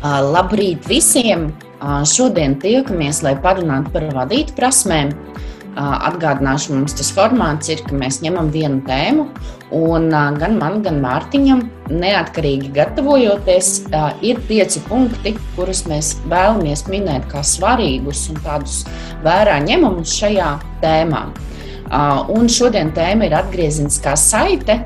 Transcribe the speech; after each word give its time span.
Labrīt 0.00 0.86
visiem! 0.88 1.50
Šodien 2.08 2.54
tiekamies, 2.60 3.22
lai 3.24 3.34
parunātu 3.40 3.92
par 3.92 4.06
vadīt 4.14 4.54
prasmēm. 4.56 5.12
Atgādināšu, 5.80 6.74
mums 6.74 6.96
tas 6.96 7.08
formāts 7.14 7.70
ir, 7.72 7.80
ka 7.86 7.94
mēs 7.96 8.18
ņemam 8.24 8.48
vienu 8.52 8.80
tēmu, 8.84 9.26
un 9.76 10.08
gan 10.10 10.56
man, 10.58 10.80
gan 10.84 10.98
Mārtiņam, 11.00 11.62
neatkarīgi 11.92 12.72
gatavojoties, 12.76 13.70
ir 14.26 14.40
pieci 14.48 14.82
punkti, 14.88 15.34
kurus 15.54 15.84
mēs 15.88 16.14
vēlamies 16.32 16.86
minēt 16.90 17.28
kā 17.30 17.44
svarīgus 17.46 18.26
un 18.32 18.40
tādus 18.44 18.82
vērā 19.24 19.60
ņemamus 19.68 20.16
šajā 20.16 20.50
tēmā. 20.82 21.22
Un 22.34 22.50
šodien 22.50 22.92
tēma 22.96 23.28
ir 23.28 23.38
atgriezeniskā 23.38 24.16
saite. 24.20 24.80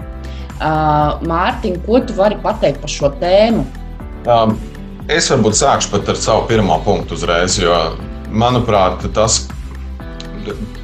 Mārtiņ, 0.60 1.82
ko 1.86 2.04
tu 2.06 2.14
vari 2.18 2.38
pateikt 2.44 2.84
par 2.84 2.92
šo 2.92 3.10
tēmu? 3.22 3.66
Um, 4.24 4.54
es 5.08 5.30
varbūt 5.32 5.58
sākšu 5.58 5.92
pat 5.92 6.08
ar 6.12 6.20
savu 6.20 6.46
pirmo 6.48 6.78
punktu 6.84 7.18
uzreiz, 7.18 7.58
jo, 7.60 7.74
manuprāt, 8.30 9.04
tas, 9.16 9.44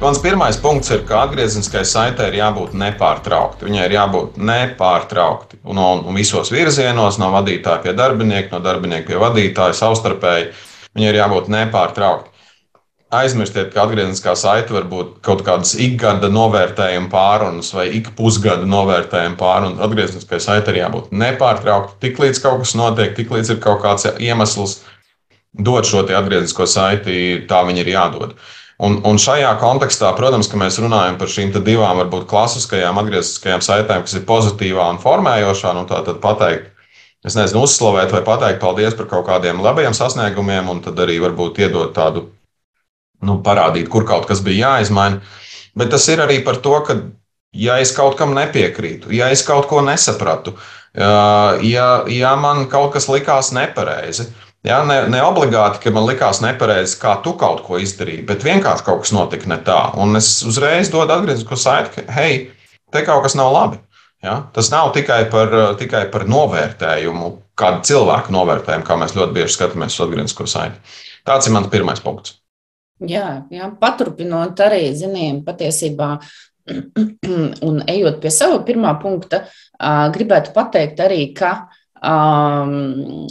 Mans 0.01 0.17
pirmais 0.17 0.57
punkts 0.57 0.89
ir, 0.89 1.03
ka 1.05 1.19
atgriezeniskai 1.27 1.83
saitē 1.85 2.31
ir 2.31 2.39
jābūt 2.39 2.71
nepārtraukti. 2.81 3.67
Viņai 3.67 3.83
ir 3.85 3.93
jābūt 3.93 4.39
nepārtraukti. 4.41 5.59
Un, 5.69 5.77
un 5.77 6.17
visos 6.17 6.49
virzienos, 6.49 7.19
no 7.21 7.29
vadītāja 7.35 7.83
pie 7.83 7.93
darbinieka, 7.93 8.49
no 8.55 8.63
darbinieka 8.65 9.11
pie 9.11 9.19
vadītāja, 9.21 9.77
savstarpēji, 9.77 10.47
viņai 10.97 11.11
ir 11.11 11.19
jābūt 11.21 11.53
nepārtraukti 11.53 12.30
aizmirstiet, 13.11 13.73
ka 13.73 13.83
atgriezniskā 13.85 14.33
saite 14.39 14.73
var 14.75 14.85
būt 14.91 15.17
kaut 15.25 15.43
kādas 15.47 15.73
ikgada 15.79 16.29
novērtējuma 16.31 17.11
pārunas 17.11 17.73
vai 17.75 17.89
ik 17.97 18.13
pusgada 18.17 18.67
novērtējuma 18.69 19.37
pārunas. 19.39 19.83
Atgriezniskai 19.83 20.39
saite 20.43 20.71
ir 20.71 20.81
jābūt 20.85 21.11
nepārtraukti. 21.11 21.99
Tik 22.05 22.23
līdz 22.23 22.41
kaut 22.43 22.63
kas 22.63 22.73
notiek, 22.79 23.13
tik 23.17 23.33
līdz 23.35 23.55
ir 23.55 23.61
kaut 23.63 23.83
kāds 23.83 24.07
iemesls 24.15 24.79
dot 25.51 25.87
šo 25.87 26.05
atgrieznisko 26.07 26.67
saiti, 26.69 27.43
tā 27.47 27.61
viņi 27.67 27.83
ir 27.83 27.93
jādod. 27.97 28.35
Un, 28.81 28.97
un 29.05 29.19
šajā 29.21 29.51
kontekstā, 29.61 30.09
protams, 30.17 30.47
ka 30.49 30.57
mēs 30.57 30.79
runājam 30.81 31.19
par 31.19 31.29
šīm 31.29 31.51
divām, 31.53 31.99
varbūt 32.01 32.25
klasiskajām 32.31 32.97
atgriezniskajām 33.03 33.61
saitēm, 33.61 34.07
kas 34.07 34.15
ir 34.17 34.25
pozitīvā 34.25 34.87
un 34.95 35.01
formējošā, 35.03 35.75
nu 35.77 35.83
tā 35.89 35.99
tad 36.07 36.17
pateikt, 36.23 36.71
es 37.27 37.37
nezinu, 37.37 37.67
uzslavēt 37.67 38.15
vai 38.15 38.23
pateikt 38.25 38.63
paldies 38.63 38.97
par 38.97 39.11
kaut 39.11 39.27
kādiem 39.27 39.61
labiem 39.61 39.93
sasniegumiem, 39.93 40.71
un 40.71 40.81
tad 40.87 40.97
arī 41.03 41.19
varbūt 41.21 41.61
iedot 41.61 41.93
tādu 41.93 42.31
nu, 43.27 43.39
parādīt, 43.45 43.89
kur 43.91 44.05
kaut 44.07 44.27
kas 44.29 44.43
bija 44.45 44.75
jāizmaina. 44.75 45.21
Bet 45.77 45.91
tas 45.93 46.07
ir 46.11 46.21
arī 46.23 46.41
par 46.45 46.59
to, 46.63 46.75
ka, 46.87 46.97
ja 47.55 47.79
es 47.79 47.93
kaut 47.95 48.17
kam 48.19 48.35
nepiekrītu, 48.35 49.11
ja 49.15 49.29
es 49.31 49.43
kaut 49.47 49.69
ko 49.71 49.83
nesapratu, 49.85 50.55
ja, 50.95 51.89
ja 52.11 52.31
man 52.39 52.65
kaut 52.71 52.91
kas 52.95 53.07
likās 53.11 53.53
nepareizi, 53.55 54.27
ja, 54.67 54.81
ne, 54.87 55.03
ne 55.11 55.21
obligāti, 55.23 55.79
ka 55.85 55.93
man 55.95 56.09
likās 56.09 56.41
nepareizi, 56.43 56.97
kā 57.01 57.15
tu 57.23 57.35
kaut 57.39 57.63
ko 57.67 57.79
izdarīji, 57.81 58.25
bet 58.27 58.43
vienkārši 58.47 58.87
kaut 58.87 59.05
kas 59.05 59.13
notika 59.15 59.51
ne 59.51 59.61
tā. 59.65 59.79
Un 60.01 60.19
es 60.19 60.33
uzreiz 60.47 60.91
dodu 60.91 61.15
atgrieznisko 61.15 61.59
saiti, 61.59 61.95
ka, 61.95 62.19
hei, 62.19 62.43
te 62.91 63.05
kaut 63.07 63.23
kas 63.25 63.37
nav 63.39 63.53
labi. 63.55 63.79
Ja? 64.21 64.35
Tas 64.53 64.69
nav 64.71 64.91
tikai 64.93 65.23
par, 65.31 65.53
tikai 65.79 66.03
par 66.13 66.27
novērtējumu, 66.29 67.31
kādu 67.57 67.81
cilvēku 67.89 68.33
novērtējumu, 68.35 68.85
kā 68.85 68.99
mēs 69.01 69.15
ļoti 69.17 69.37
bieži 69.37 69.55
skatāmies 69.55 69.97
uz 69.97 70.05
atgrieznisko 70.05 70.45
saiti. 70.49 70.99
Tāds 71.25 71.47
ir 71.47 71.55
mans 71.55 71.71
pirmais 71.73 72.01
punkts. 72.03 72.40
Jā, 73.09 73.27
jā, 73.49 73.67
paturpinot 73.81 74.59
arī, 74.61 74.91
zinām, 74.97 75.41
patiesībā, 75.45 76.13
un 77.69 77.83
ejot 77.89 78.19
pie 78.21 78.31
sava 78.33 78.59
pirmā 78.65 78.93
punkta, 79.01 79.45
gribētu 80.13 80.53
pateikt 80.53 81.01
arī, 81.01 81.23
ka 81.33 81.53
um, 82.01 83.27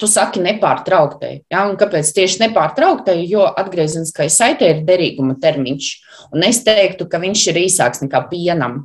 tu 0.00 0.08
saki 0.08 0.42
nepārtrauktai. 0.44 1.34
Ja? 1.52 1.66
Un 1.68 1.76
kāpēc 1.80 2.14
tieši 2.16 2.46
nepārtrauktai? 2.46 3.18
Jo 3.28 3.46
atgriezeniskai 3.50 4.30
saitē 4.32 4.72
ir 4.72 4.82
derīguma 4.88 5.36
termiņš. 5.42 5.92
Un 6.32 6.48
es 6.48 6.62
teiktu, 6.64 7.08
ka 7.10 7.20
viņš 7.22 7.46
ir 7.52 7.62
īsāks 7.66 8.04
nekā 8.04 8.24
pienam 8.32 8.84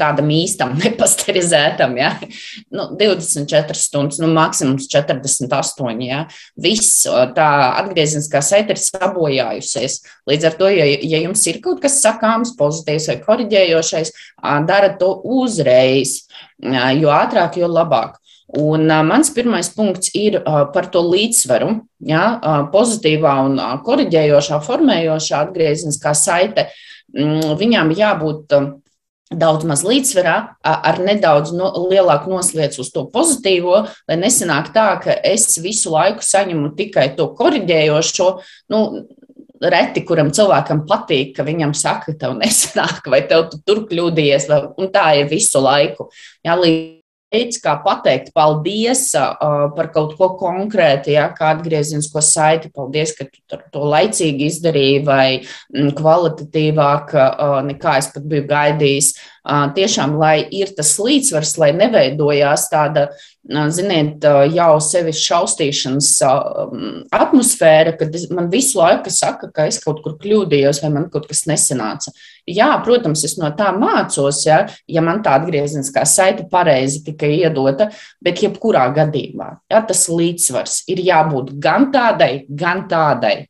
tādam 0.00 0.30
īstam, 0.32 0.74
nepasterizētam, 0.82 1.96
ja? 2.00 2.12
nu, 2.74 2.88
24 2.98 3.78
stundas, 3.78 4.20
nu, 4.22 4.30
maksimums 4.34 4.88
48. 4.92 6.02
Ja? 6.06 6.24
Viss 6.60 7.04
tā 7.36 7.48
atgriezeniskā 7.82 8.42
saite 8.44 8.76
ir 8.76 8.82
sabojājusies. 8.82 10.00
Līdz 10.30 10.50
ar 10.50 10.60
to, 10.60 10.70
ja, 10.72 10.86
ja 10.86 11.22
jums 11.24 11.44
ir 11.50 11.60
kaut 11.64 11.82
kas 11.84 12.00
sakāms, 12.02 12.56
pozitīvs 12.58 13.10
vai 13.12 13.18
korģējošais, 13.24 14.14
dara 14.68 14.94
to 15.00 15.12
uzreiz, 15.36 16.22
jo 16.62 17.12
ātrāk, 17.14 17.60
jo 17.60 17.70
labāk. 17.70 18.16
Un 18.56 18.86
mans 18.86 19.28
pirmais 19.34 19.66
punkts 19.74 20.12
ir 20.14 20.38
par 20.46 20.86
to 20.94 21.02
līdzsvaru. 21.02 21.72
Ja, 22.06 22.38
pozitīvā 22.70 23.32
un 23.48 23.58
korģējošā, 23.82 24.60
formējošā 24.62 25.40
atgriezeniskā 25.48 26.12
saite, 26.14 26.68
mm, 27.10 27.56
viņām 27.58 27.90
jābūt 27.98 28.54
daudz 29.34 29.66
maz 29.66 29.82
līdzsvarā, 29.86 30.36
ar 30.62 30.98
nedaudz 31.02 31.52
no, 31.56 31.72
lielāku 31.90 32.30
noslēdzu 32.30 32.84
uz 32.84 32.90
to 32.94 33.06
pozitīvo, 33.10 33.82
lai 34.06 34.18
nesanāk 34.20 34.70
tā, 34.74 34.88
ka 35.02 35.16
es 35.26 35.58
visu 35.62 35.90
laiku 35.94 36.22
saņemu 36.22 36.74
tikai 36.78 37.08
to 37.18 37.30
korģējošo. 37.38 38.32
Nu, 38.74 38.82
Reti, 39.56 40.02
kuram 40.04 40.28
cilvēkam 40.36 40.82
patīk, 40.84 41.30
ka 41.38 41.46
viņam 41.46 41.72
saka, 41.72 42.12
ka 42.12 42.18
tev 42.26 42.34
nesanāk, 42.36 43.06
vai 43.08 43.22
tev 43.28 43.46
tu 43.48 43.62
tur 43.64 43.86
kļūdījies, 43.88 44.50
vai, 44.50 44.60
un 44.76 44.92
tā 44.92 45.06
ir 45.16 45.30
visu 45.32 45.62
laiku. 45.64 46.10
Jā, 46.44 46.58
līdz 46.60 46.95
veids, 47.36 47.60
kā 47.62 47.76
pateikt 47.84 48.32
paldies 48.36 49.10
par 49.12 49.92
kaut 49.94 50.16
ko 50.18 50.32
konkrētu, 50.40 51.12
ja, 51.14 51.28
kā 51.36 51.52
atgriezenisko 51.54 52.24
saiti, 52.24 52.72
paldies, 52.74 53.14
ka 53.16 53.28
tu 53.28 53.60
to 53.72 53.86
laicīgi 53.92 54.48
izdarīji 54.50 55.04
vai 55.06 55.28
kvalitatīvāk 55.70 57.16
nekā 57.70 57.96
es 58.00 58.12
pat 58.14 58.28
biju 58.28 58.48
gaidījis. 58.50 59.14
Tiešām, 59.46 60.16
lai 60.18 60.40
ir 60.58 60.72
tas 60.74 60.96
līdzsvars, 60.98 61.54
lai 61.62 61.70
neveidojās 61.76 62.66
tāda 62.72 63.06
ziniet, 63.46 64.24
jau 64.56 64.72
sevi 64.82 65.12
šaustīšanas 65.14 66.08
atmosfēra, 67.14 67.94
kad 68.00 68.16
man 68.34 68.50
visu 68.50 68.80
laiku 68.80 69.12
saka, 69.14 69.52
ka 69.54 69.68
es 69.70 69.78
kaut 69.84 70.02
kur 70.02 70.16
kļūdījos 70.22 70.82
vai 70.82 70.90
man 70.96 71.06
kaut 71.12 71.28
kas 71.30 71.44
nesanāca. 71.46 72.10
Jā, 72.46 72.68
protams, 72.86 73.24
es 73.26 73.34
no 73.40 73.48
tā 73.58 73.72
mācos, 73.74 74.44
ja, 74.46 74.60
ja 74.86 75.02
man 75.02 75.18
tā 75.24 75.34
atgriezeniskā 75.40 76.04
saite 76.06 76.46
pareizi 76.50 77.02
tika 77.08 77.26
iedota, 77.26 77.88
bet 78.22 78.44
jebkurā 78.44 78.86
gadījumā 78.94 79.48
ja, 79.72 79.82
tas 79.82 80.06
līdzsvars 80.12 80.84
ir 80.92 81.02
jābūt 81.02 81.56
gan 81.62 81.90
tādai, 81.94 82.46
gan 82.46 82.86
tādai. 82.90 83.48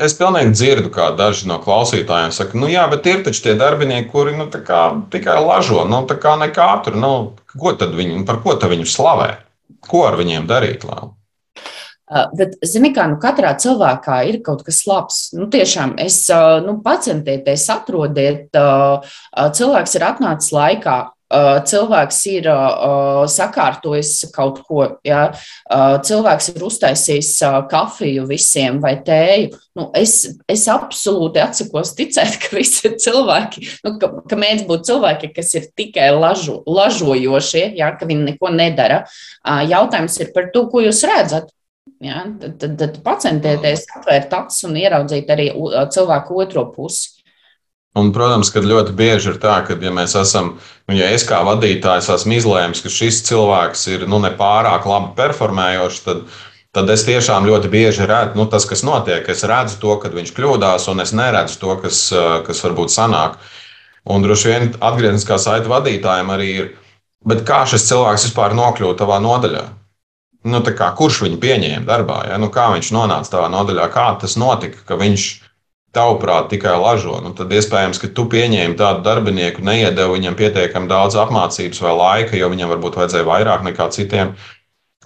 Es 0.00 0.14
pilnīgi 0.16 0.54
dzirdu, 0.54 0.88
kā 0.94 1.10
daži 1.18 1.50
no 1.50 1.58
klausītājiem 1.60 2.30
saka, 2.32 2.56
nu 2.56 2.70
jā, 2.70 2.86
bet 2.88 3.04
ir 3.10 3.20
taču 3.26 3.42
tie 3.44 3.56
darbinieki, 3.58 4.08
kuri 4.14 4.32
nu, 4.38 4.46
kā, 4.48 4.80
tikai 5.12 5.36
lažo, 5.44 5.82
nu 5.90 6.04
tā 6.08 6.16
kā 6.22 6.38
nekā 6.40 6.70
tur, 6.86 6.96
nu, 7.02 7.12
ko 7.52 7.74
tad 7.76 7.92
viņi, 7.98 8.22
par 8.28 8.40
ko 8.46 8.54
tad 8.56 8.72
viņu 8.72 8.88
slavē? 8.88 9.32
Ko 9.90 10.06
ar 10.08 10.16
viņiem 10.20 10.46
darīt? 10.48 10.86
Lai? 10.88 11.10
Bet, 12.10 12.56
zini, 12.66 12.90
kā 12.94 13.06
nu, 13.06 13.20
katrā 13.22 13.52
cilvēkā 13.62 14.16
ir 14.26 14.40
kaut 14.46 14.64
kas 14.66 14.82
labs. 14.90 15.20
Nu, 15.36 15.46
tiešām, 15.52 15.94
es 16.02 16.24
nu, 16.66 16.80
pacientieties, 16.82 17.68
atrodiet, 17.70 18.58
cilvēks 19.54 19.94
ir 19.94 20.06
atnācis 20.08 20.50
laikā, 20.56 20.98
cilvēks 21.70 22.18
ir 22.32 22.48
sakārtojis 23.30 24.10
kaut 24.34 24.58
ko, 24.66 24.86
ja? 25.06 25.28
cilvēks 26.02 26.50
ir 26.54 26.64
uztaisījis 26.66 27.30
kafiju 27.70 28.26
visiem 28.26 28.80
vai 28.82 28.96
tēju. 29.06 29.52
Nu, 29.78 29.86
es, 29.94 30.16
es 30.50 30.66
absolūti 30.72 31.38
atsakos 31.42 31.94
ticēt, 31.98 32.40
ka 32.42 32.56
visi 32.58 32.88
ir 32.90 32.98
cilvēki, 32.98 33.62
nu, 33.86 33.94
ka, 34.02 34.10
ka 34.26 34.40
mēdz 34.40 34.66
būt 34.66 34.90
cilvēki, 34.90 35.30
kas 35.36 35.54
ir 35.54 35.70
tikai 35.78 36.10
lažo, 36.16 36.58
lažojošie, 36.66 37.68
ja? 37.78 37.94
ka 37.94 38.10
viņi 38.10 38.32
neko 38.32 38.50
nedara. 38.50 39.04
Jautājums 39.46 40.18
ir 40.24 40.34
par 40.34 40.50
to, 40.50 40.66
ko 40.72 40.82
jūs 40.82 41.06
redzat. 41.06 41.54
Ja? 42.00 42.24
Tad, 42.40 42.58
tad, 42.60 42.76
tad 42.80 43.00
pacentieties 43.04 43.86
atvērt 43.98 44.36
acis 44.38 44.68
un 44.68 44.76
ieraudzīt 44.80 45.30
arī 45.32 45.50
cilvēku 45.92 46.38
otro 46.42 46.64
pusi. 46.74 47.20
Un, 47.98 48.12
protams, 48.14 48.52
ka 48.54 48.62
ļoti 48.62 48.92
bieži 48.94 49.32
ir 49.32 49.40
tā, 49.42 49.56
ka, 49.66 49.74
ja 49.82 49.90
mēs 49.90 50.12
esam, 50.14 50.52
nu, 50.86 50.94
ja 50.94 51.08
es 51.10 51.24
kā 51.26 51.40
vadītājs 51.42 52.06
esmu 52.14 52.36
izlēmis, 52.36 52.84
ka 52.84 52.92
šis 52.92 53.24
cilvēks 53.26 53.82
ir 53.90 54.04
nu, 54.06 54.20
nepārāk 54.22 54.86
labi 54.86 55.10
performējošs, 55.18 56.04
tad, 56.04 56.20
tad 56.76 56.92
es 56.94 57.02
tiešām 57.08 57.48
ļoti 57.50 57.72
bieži 57.72 58.06
redzu 58.06 58.38
nu, 58.38 58.46
tas, 58.52 58.68
kas 58.70 58.84
notiek. 58.86 59.26
Es 59.26 59.42
redzu 59.42 59.80
to, 59.82 59.96
kad 60.04 60.14
viņš 60.14 60.30
kļūdās, 60.36 60.86
un 60.92 61.02
es 61.02 61.10
neredzu 61.18 61.58
to, 61.64 61.74
kas, 61.82 62.04
kas 62.46 62.62
varbūt 62.68 62.94
sanāk. 62.94 63.40
Un 64.06 64.22
droši 64.22 64.52
vien 64.52 64.70
atgriezniskā 64.78 65.40
saita 65.42 65.68
vadītājiem 65.74 66.30
arī 66.32 66.48
ir, 66.62 66.70
bet 67.26 67.42
kā 67.48 67.64
šis 67.68 67.90
cilvēks 67.90 68.30
vispār 68.30 68.54
nokļūta 68.54 69.02
tavā 69.02 69.18
nodaļā? 69.26 69.66
Nu, 70.48 70.62
kā, 70.64 70.88
kurš 70.96 71.20
viņu 71.26 71.36
pieņēma 71.40 71.84
darbā? 71.84 72.22
Ja? 72.30 72.38
Nu, 72.40 72.48
kā 72.52 72.70
viņš 72.72 72.94
nonāca 72.96 73.34
tavā 73.34 73.50
nodaļā? 73.52 73.88
Kā 73.92 74.06
tas 74.20 74.38
notika, 74.40 74.80
ka 74.88 74.96
viņš 75.00 75.26
tavuprāt 75.92 76.48
tikai 76.52 76.76
lažo, 76.80 77.18
nu, 77.20 77.32
tad 77.36 77.50
iespējams, 77.52 77.98
ka 78.00 78.08
tu 78.14 78.24
pieņēmi 78.30 78.78
tādu 78.78 79.02
darbinieku, 79.04 79.62
neiedevi 79.66 80.16
viņam 80.16 80.38
pietiekami 80.38 80.88
daudz 80.90 81.18
apmācības 81.18 81.82
vai 81.82 81.94
laika, 81.98 82.38
jo 82.38 82.48
viņam 82.52 82.72
varbūt 82.72 82.98
vajadzēja 83.00 83.26
vairāk 83.26 83.66
nekā 83.66 83.90
citiem. 83.92 84.32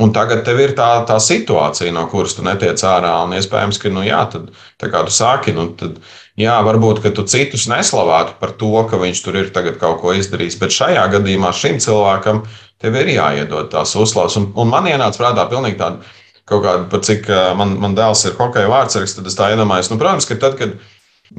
Un 0.03 0.11
tagad 0.11 0.41
tev 0.43 0.59
ir 0.59 0.73
tā, 0.75 0.89
tā 1.07 1.21
situācija, 1.23 1.93
no 1.95 2.09
kuras 2.11 2.33
tu 2.35 2.43
netiec 2.43 2.81
ārā. 2.83 3.13
Un 3.23 3.37
iespējams, 3.37 3.79
ka, 3.79 3.93
nu, 3.95 4.03
jā, 4.03 4.25
tad, 4.33 4.49
tā 4.83 4.89
kā 4.91 5.05
tu 5.07 5.15
sāki, 5.15 5.55
nu, 5.55 5.69
tad, 5.79 6.01
jā, 6.41 6.57
varbūt, 6.67 6.99
ka 7.05 7.13
tu 7.15 7.23
citus 7.31 7.69
neslavētu 7.71 8.35
par 8.41 8.57
to, 8.59 8.73
ka 8.91 8.99
viņš 8.99 9.23
tur 9.23 9.39
ir 9.39 9.53
tagad 9.55 9.79
kaut 9.79 10.01
ko 10.03 10.17
izdarījis. 10.19 10.59
Bet 10.59 10.75
šajā 10.75 11.05
gadījumā 11.15 11.53
šim 11.55 11.79
cilvēkam 11.85 12.43
tev 12.83 12.99
ir 12.99 13.13
jāiedod 13.15 13.71
tās 13.71 13.95
uzslavas. 13.95 14.35
Un, 14.41 14.51
un 14.59 14.73
man 14.73 14.91
ienāca 14.91 15.23
prātā 15.23 15.47
pilnīgi 15.53 15.79
tāda 15.79 16.03
kaut 16.51 16.67
kāda, 16.67 16.89
par 16.91 17.05
cik 17.07 17.31
man, 17.57 17.79
man 17.87 17.95
dēls 17.95 18.27
ir 18.27 18.35
hokeja 18.41 18.73
vārdsargs, 18.75 19.15
tad 19.15 19.31
es 19.31 19.39
tā 19.39 19.53
iedomājos. 19.55 19.93
Nu, 19.93 20.01
protams, 20.03 20.27
ka 20.27 20.37
tad, 20.43 20.59
kad 20.59 20.75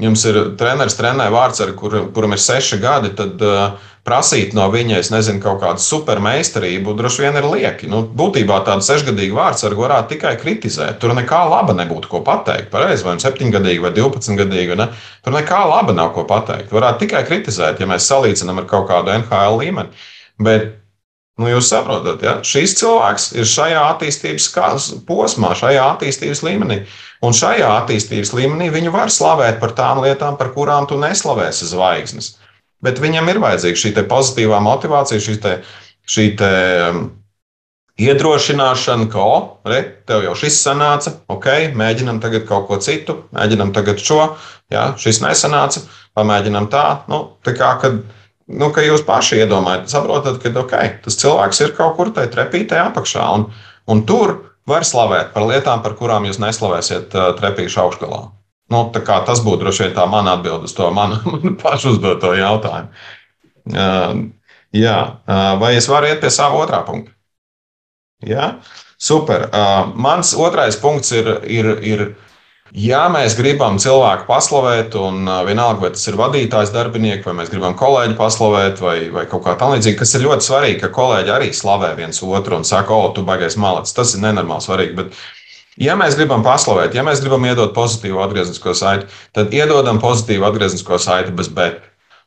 jums 0.02 0.24
ir 0.28 0.40
treneris, 0.60 0.96
trenē 0.98 1.28
vārdsargi, 1.34 1.76
kur, 1.80 1.98
kuram 2.16 2.36
ir 2.36 2.42
seši 2.42 2.80
gadi, 2.84 3.12
tad 3.16 3.42
uh, 3.46 3.92
prasīt 4.06 4.54
no 4.58 4.68
viņa, 4.72 5.00
es 5.02 5.10
nezinu, 5.14 5.42
kaut 5.44 5.62
kādu 5.64 5.82
supermeistarību, 5.82 6.94
droši 6.98 7.26
vien 7.26 7.40
ir 7.40 7.48
lieki. 7.50 7.90
Nu, 7.92 8.04
būtībā 8.06 8.60
tādu 8.68 8.86
sešgadīgu 8.86 9.38
vārdsargu 9.40 9.86
varētu 9.88 10.14
tikai 10.14 10.36
kritizēt. 10.42 11.00
Tur 11.02 11.16
nekā 11.18 11.42
laba 11.50 11.74
nebūtu 11.78 12.12
ko 12.12 12.22
pateikt. 12.26 12.70
Pareizi, 12.74 13.06
vai 13.08 13.18
septiņgadīgi 13.24 13.84
vai 13.84 13.94
divpadsmitgadīgi. 13.96 14.78
Ne? 14.80 14.92
Tur 15.26 15.38
nekā 15.38 15.64
laba 15.72 15.96
nav 15.98 16.14
ko 16.18 16.28
pateikt. 16.30 16.74
Varētu 16.76 17.06
tikai 17.06 17.26
kritizēt, 17.28 17.82
ja 17.82 17.90
mēs 17.90 18.10
salīdzinām 18.12 18.62
ar 18.62 18.70
kaut 18.70 18.90
kādu 18.92 19.16
NHL 19.16 19.62
līmeni. 19.64 20.06
Bet 20.46 20.74
Nu, 21.36 21.50
jūs 21.52 21.68
saprotat, 21.68 22.22
ja 22.24 22.38
šis 22.48 22.78
cilvēks 22.80 23.26
ir 23.36 23.48
šajā 23.52 23.82
attīstības 23.90 24.46
posmā, 25.08 25.52
šajā 25.60 25.84
attīstības 25.96 26.42
līmenī. 26.48 26.78
Un 27.26 27.36
šajā 27.36 27.74
attīstības 27.82 28.32
līmenī 28.38 28.70
viņu 28.72 28.94
var 28.94 29.12
slavēt 29.12 29.60
par 29.60 29.74
tām 29.76 30.00
lietām, 30.06 30.38
par 30.40 30.54
kurām 30.56 30.88
tu 30.88 30.96
neslavēsi 31.02 31.68
zvaigznes. 31.74 32.38
Bet 32.86 33.02
viņam 33.04 33.28
ir 33.34 33.42
vajadzīga 33.44 33.82
šī 33.82 33.94
pozitīvā 34.08 34.62
motivācija, 34.64 35.20
šī, 35.28 35.36
te, 35.44 35.58
šī 36.08 36.26
te, 36.40 36.52
um, 36.88 37.06
iedrošināšana, 38.02 39.08
ka, 39.12 39.24
o, 39.24 39.38
re, 39.68 39.80
tev 40.08 40.26
jau 40.26 40.36
šis 40.40 40.58
sanāca, 40.60 41.18
ok, 41.32 41.48
mēģinam 41.80 42.20
tagad 42.24 42.48
kaut 42.50 42.68
ko 42.70 42.80
citu, 42.84 43.22
mēģinam 43.36 43.72
tagad 43.76 44.02
šo, 44.04 44.22
jā, 44.72 44.90
šis 45.00 45.22
nesanāca, 45.24 45.84
pamēģinam 46.18 46.68
tā. 46.72 46.86
Nu, 47.12 47.22
tā 47.46 47.56
kā, 47.56 47.72
kad, 47.82 48.02
nu, 48.48 48.70
ka 48.74 48.84
jūs 48.86 49.04
paši 49.06 49.42
iedomājat, 49.44 49.90
saprotat, 49.92 50.40
ka 50.44 50.52
okay, 50.62 50.96
tas 51.04 51.18
cilvēks 51.22 51.62
ir 51.66 51.74
kaut 51.78 51.96
kur 51.98 52.12
tajā 52.14 52.32
trepītē 52.34 52.80
apakšā, 52.88 53.26
un, 53.38 53.48
un 53.90 54.04
tur 54.08 54.38
var 54.70 54.86
slavēt 54.86 55.34
par 55.34 55.46
lietām, 55.50 55.84
par 55.86 55.98
kurām 55.98 56.26
jūs 56.30 56.42
neslavēsiet 56.42 57.14
uh, 57.18 57.32
trepīšu 57.38 57.82
augšgalā. 57.86 58.22
Nu, 58.74 58.88
tas 58.90 59.42
būtu 59.46 59.62
droši 59.62 59.84
vien 59.84 59.94
tā 59.94 60.08
mana 60.10 60.40
atbilde 60.40 60.66
uz 60.70 60.74
to 60.74 60.88
manu, 60.94 61.20
manu 61.34 61.54
pašu 61.62 61.96
uzdoto 61.96 62.34
jautājumu. 62.38 62.90
Uh, 63.66 64.26
jā, 64.74 64.98
uh, 65.26 65.52
vai 65.62 65.76
es 65.78 65.90
varu 65.90 66.10
iet 66.10 66.22
pie 66.22 66.34
sava 66.34 66.62
otrā 66.62 66.82
punkta? 66.86 67.14
Jā, 68.26 68.56
super. 68.98 69.50
Uh, 69.52 69.92
mans 70.02 70.34
otrais 70.38 70.78
punkts 70.82 71.14
ir, 71.14 71.30
ir, 71.46 71.72
ir 71.86 72.06
ja 72.74 73.06
mēs 73.14 73.38
gribam 73.38 73.78
cilvēku 73.82 74.26
paslavēt, 74.30 74.98
un 74.98 75.30
vienalga, 75.48 75.84
vai 75.86 75.94
tas 75.94 76.08
ir 76.10 76.18
vadītājs, 76.20 76.74
darbinieks, 76.74 77.26
vai 77.28 77.38
mēs 77.42 77.54
gribam 77.54 77.78
kolēģi 77.78 78.18
paslavēt, 78.20 78.82
vai, 78.84 78.98
vai 79.14 79.26
kaut 79.30 79.46
kā 79.46 79.56
tamlīdzīga, 79.60 80.00
kas 80.02 80.16
ir 80.18 80.26
ļoti 80.26 80.50
svarīgi, 80.50 80.82
ka 80.84 80.92
kolēģi 80.96 81.34
arī 81.36 81.54
slavē 81.54 81.94
viens 82.00 82.24
otru 82.26 82.60
un 82.60 82.68
saka, 82.68 82.96
o, 82.96 83.10
tu 83.16 83.26
baigais 83.28 83.58
malacis. 83.62 83.96
Tas 83.96 84.16
ir 84.16 84.24
nenormāli 84.26 84.68
svarīgi. 84.68 84.96
Bet, 85.02 85.18
Ja 85.76 85.98
mēs 86.00 86.16
gribam 86.16 86.40
paslavēt, 86.40 86.94
ja 86.96 87.04
mēs 87.04 87.20
gribam 87.20 87.44
iedot 87.44 87.74
pozitīvu 87.76 88.22
atgrieznisko 88.24 88.72
saiti, 88.80 89.10
tad 89.36 89.52
iedodam 89.52 90.00
pozitīvu 90.00 90.48
atgrieznisko 90.48 91.00
saiti 91.04 91.36
bez 91.36 91.50
bet. 91.52 91.82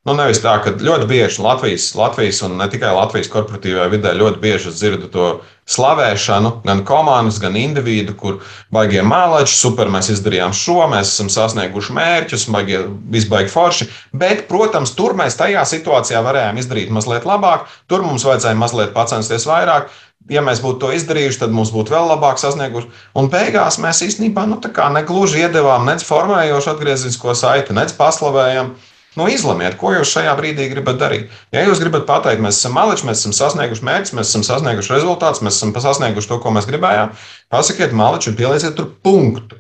Nu, 0.06 0.14
nevis 0.14 0.38
tā, 0.40 0.54
ka 0.62 0.70
ļoti 0.78 1.06
bieži 1.10 1.42
Latvijas, 1.42 1.90
Latvijas 1.98 2.38
un 2.46 2.54
ne 2.60 2.68
tikai 2.70 2.92
Latvijas 2.94 3.28
korporatīvajā 3.32 3.88
vidē 3.92 4.12
ļoti 4.16 4.38
bieži 4.40 4.70
dzirdu 4.72 5.10
to 5.12 5.26
slavēšanu, 5.68 6.52
gan 6.64 6.84
komandas, 6.88 7.40
gan 7.42 7.58
individu, 7.58 8.14
kur 8.16 8.38
baigie 8.72 9.02
mēlēči, 9.04 9.58
super, 9.58 9.90
mēs 9.92 10.08
izdarījām 10.14 10.54
šo, 10.56 10.78
mēs 10.88 11.10
esam 11.12 11.28
sasnieguši 11.34 11.96
mērķus, 11.98 12.46
baigie, 12.54 12.84
visbaigi 13.12 13.52
forši. 13.52 13.88
Bet, 14.16 14.46
protams, 14.48 14.94
tur 14.96 15.18
mēs 15.18 15.36
tajā 15.36 15.66
situācijā 15.68 16.22
varējām 16.24 16.62
izdarīt 16.62 16.94
mazliet 16.94 17.28
labāk, 17.28 17.66
tur 17.90 18.06
mums 18.06 18.24
vajadzēja 18.28 18.56
mazliet 18.56 18.94
pacensties 18.96 19.48
vairāk 19.50 19.90
ja 20.28 20.42
mēs 20.44 20.60
būtu 20.64 20.80
to 20.82 20.92
izdarījuši, 20.96 21.40
tad 21.40 21.54
mums 21.54 21.72
būtu 21.74 21.94
vēl 21.94 22.10
labāk 22.12 22.40
sasnieguši. 22.40 22.90
Un 23.18 23.30
beigās 23.32 23.78
mēs 23.82 24.02
īstenībā 24.06 24.44
nu, 24.48 24.60
negluži 24.94 25.44
iedevām 25.44 25.88
nec 25.88 26.04
formējošu 26.04 26.74
atgrieznisko 26.74 27.34
saiti, 27.38 27.76
nec 27.76 27.94
paslavējam. 27.96 28.74
Nu, 29.18 29.26
izlemiet, 29.30 29.74
ko 29.80 29.90
jūs 29.96 30.12
šajā 30.14 30.32
brīdī 30.38 30.68
gribat 30.70 31.00
darīt. 31.00 31.32
Ja 31.54 31.64
jūs 31.66 31.80
gribat 31.82 32.04
pateikt, 32.06 32.42
mēs 32.44 32.60
esam 32.60 32.76
maliči, 32.78 33.06
mēs 33.08 33.24
esam 33.24 33.34
sasnieguši 33.34 33.86
mērķus, 33.88 34.14
mēs 34.14 34.30
esam 34.30 34.44
sasnieguši 34.46 34.94
rezultātus, 34.94 35.42
mēs 35.42 35.58
esam 35.58 35.72
sasnieguši 35.74 36.30
to, 36.30 36.38
ko 36.44 36.52
mēs 36.54 36.68
gribējām, 36.70 37.14
pasakiet 37.50 37.96
maliči 37.98 38.30
un 38.30 38.38
pielieciet 38.38 38.76
tur 38.78 38.92
punktu. 39.02 39.58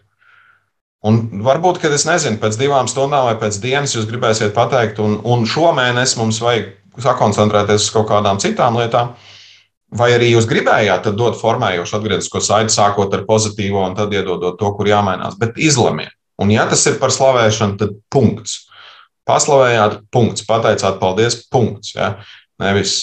Un 1.08 1.42
varbūt, 1.46 1.80
kad 1.82 1.94
es 1.94 2.06
nezinu, 2.06 2.38
pēc 2.42 2.58
divām 2.58 2.90
stundām 2.90 3.26
vai 3.28 3.34
pēc 3.38 3.58
dienas 3.62 3.94
jūs 3.94 4.06
gribēsiet 4.10 4.54
pateikt, 4.54 5.02
un, 5.02 5.18
un 5.26 5.46
šomēnes 5.46 6.16
mums 6.18 6.38
vajag 6.42 6.72
sakoncentrēties 7.02 7.86
uz 7.86 7.92
kaut 7.94 8.08
kādām 8.10 8.40
citām 8.42 8.78
lietām, 8.78 9.14
Vai 9.88 10.10
arī 10.12 10.34
jūs 10.34 10.44
gribējāt 10.44 11.06
dot 11.16 11.38
formējošu 11.40 11.96
atgrieznisko 11.96 12.42
saiti, 12.44 12.74
sākot 12.74 13.14
ar 13.16 13.22
pozitīvo 13.24 13.86
un 13.86 13.94
tad 13.96 14.12
iedodot 14.12 14.58
to, 14.60 14.72
kur 14.76 14.88
jāmainās, 14.88 15.38
bet 15.40 15.56
izlemiet. 15.56 16.12
Un, 16.38 16.52
ja 16.52 16.66
tas 16.68 16.84
ir 16.86 16.98
par 17.00 17.10
slavēšanu, 17.14 17.78
tad 17.80 17.94
punkts. 18.12 18.67
Paslavējāt, 19.28 20.00
punkts. 20.14 20.46
Pateicāt, 20.48 20.98
paldies, 21.00 21.42
punkts. 21.52 21.92
Ja? 21.96 22.14
Nevis 22.62 22.96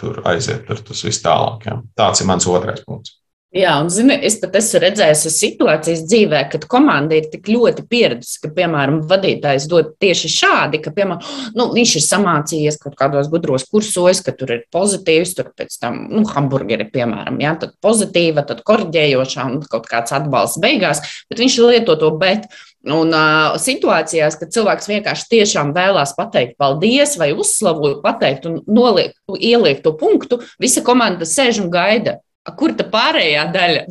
tur 0.00 0.20
aiziet, 0.28 0.64
tur 0.68 0.80
tas 0.86 1.04
viss 1.06 1.22
tālāk. 1.24 1.66
Ja? 1.68 1.80
Tāds 1.98 2.22
ir 2.22 2.30
mans 2.30 2.46
otrais 2.50 2.84
punkts. 2.86 3.18
Jā, 3.54 3.76
un 3.78 3.86
zini, 3.86 4.16
es 4.26 4.34
pat 4.42 4.56
esmu 4.58 4.80
redzējis 4.82 5.20
situācijas 5.30 6.00
dzīvē, 6.10 6.40
kad 6.50 6.64
komanda 6.66 7.14
ir 7.14 7.28
tik 7.30 7.46
ļoti 7.46 7.84
pieradusi, 7.86 8.40
ka, 8.42 8.48
piemēram, 8.56 8.96
vadītājs 9.06 9.68
dod 9.70 9.92
tieši 10.02 10.30
šādi, 10.32 10.80
ka, 10.82 10.90
piemēram, 10.96 11.22
nu, 11.60 11.68
viņš 11.76 11.92
ir 12.00 12.02
samācījies 12.02 12.80
kaut 12.82 12.96
kādos 12.98 13.30
gudros 13.30 13.62
kursos, 13.70 14.24
ka 14.26 14.34
tur 14.34 14.56
ir 14.56 14.64
pozitīvs, 14.74 15.36
tur 15.38 15.52
pēc 15.54 15.78
tam, 15.78 16.02
nu, 16.10 16.24
hamburgeri, 16.32 16.88
piemēram, 16.90 17.38
jā, 17.46 17.54
tad 17.62 17.78
pozitīva, 17.84 18.42
tad 18.48 18.64
korģējošā 18.66 19.46
un 19.52 19.62
kaut 19.70 19.86
kāds 19.86 20.16
atbalsts 20.18 20.58
beigās, 20.58 21.04
bet 21.30 21.44
viņš 21.44 21.62
lieto 21.62 21.94
to 22.02 22.10
bet. 22.18 22.50
Un 22.84 23.14
uh, 23.16 23.54
situācijās, 23.56 24.34
kad 24.36 24.50
cilvēks 24.52 24.90
vienkārši 24.90 25.30
tiešām 25.30 25.70
vēlās 25.72 26.10
pateikt 26.18 26.58
paldies 26.60 27.14
vai 27.22 27.30
uzslavot, 27.32 28.02
pateikt 28.02 28.50
un 28.50 28.60
noliek, 28.66 29.14
ieliekt 29.38 29.86
to 29.86 29.94
punktu, 29.96 30.42
visa 30.60 30.82
komanda 30.84 31.24
sēž 31.24 31.62
un 31.62 31.70
gaida. 31.72 32.18
Kur 32.44 32.74
tā 32.76 32.84
pārējā 32.92 33.44
daļa? 33.54 33.82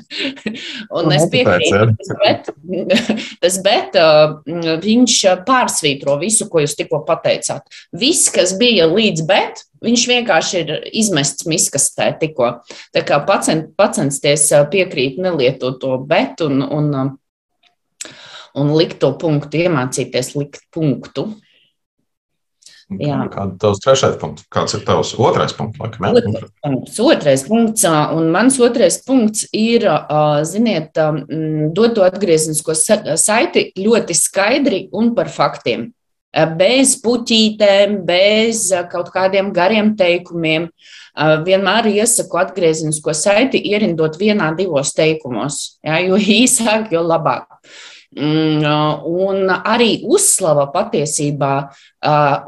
un 0.96 1.12
es 1.12 1.26
piekrītu, 1.32 1.80
tas 2.00 2.12
bet, 2.22 2.48
tas 3.42 3.58
bet 3.66 3.98
viņš 4.86 5.16
pārsvītro 5.44 6.16
visu, 6.22 6.48
ko 6.48 6.64
jūs 6.64 6.76
tikko 6.78 7.02
pateicāt. 7.08 7.68
Viss, 7.92 8.30
kas 8.32 8.54
bija 8.56 8.88
līdz 8.88 9.26
bet, 9.28 9.60
viņš 9.84 10.06
vienkārši 10.08 10.62
ir 10.62 10.72
izmests 11.02 11.44
miskastē 11.50 12.14
tikko. 12.20 12.54
Tā 12.96 13.04
kā 13.04 13.20
pacen, 13.28 13.66
pacensties 13.76 14.48
piekrīt 14.72 15.20
nelietot 15.20 15.76
to 15.82 15.98
bet 16.00 16.40
un, 16.46 16.64
un, 16.64 16.92
un 18.56 18.72
likt 18.72 19.02
to 19.04 19.12
punktu, 19.20 19.66
iemācīties 19.66 20.32
likt 20.38 20.64
punktu. 20.72 21.28
Kāds 22.86 23.50
ir 23.50 23.58
tavs 23.58 23.80
trešais 23.82 24.14
punkts? 24.20 24.44
Kāds 24.52 24.76
ir 24.78 24.84
tavs 24.86 25.08
otrais 25.18 25.50
punkts? 25.58 25.80
Laikam, 25.82 26.04
otrais 26.12 26.52
punkts, 26.62 27.00
otrais 27.02 27.42
punkts. 27.42 27.86
Un 28.14 28.28
mans 28.30 28.58
otrais 28.62 29.00
punkts 29.02 29.48
ir, 29.50 29.88
ziniet, 30.46 30.92
dot 31.74 31.96
to 31.96 32.04
atgrieznisko 32.06 32.76
saiti 32.78 33.72
ļoti 33.74 34.14
skaidri 34.14 34.84
un 34.94 35.16
par 35.18 35.32
faktiem. 35.34 35.88
Bez 36.54 36.94
puķītēm, 37.02 37.98
bez 38.06 38.68
kaut 38.92 39.10
kādiem 39.10 39.50
gariem 39.56 39.96
teikumiem. 39.98 40.70
Vienmēr 41.42 41.90
iesaku 41.90 42.38
atgrieznisko 42.38 43.16
saiti 43.16 43.58
ierindot 43.66 44.14
vienā, 44.20 44.52
divos 44.54 44.94
teikumos. 44.94 45.80
Ja, 45.82 45.98
jo 46.06 46.20
īsāk, 46.38 46.92
jo 46.94 47.02
labāk. 47.02 47.50
Mm, 47.50 47.95
un 48.16 49.52
arī 49.56 49.90
uzslava 50.08 50.66
patiesībā 50.72 51.52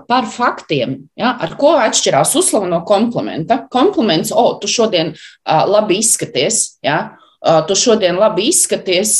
par 0.09 0.29
faktiem. 0.33 0.97
Ja, 1.19 1.35
ar 1.37 1.55
ko 1.61 1.75
atšķirās 1.83 2.35
uzslava 2.41 2.71
no 2.71 2.83
komplimenta? 2.89 3.63
Kompliments, 3.73 4.33
o, 4.33 4.51
tu 4.63 4.71
šodien 4.71 5.15
labi 5.45 6.01
izskaties. 6.03 6.79
Ja, 6.85 7.19
Tu 7.39 7.75
šodien 7.79 8.17
labi 8.19 8.49
izskaties, 8.51 9.13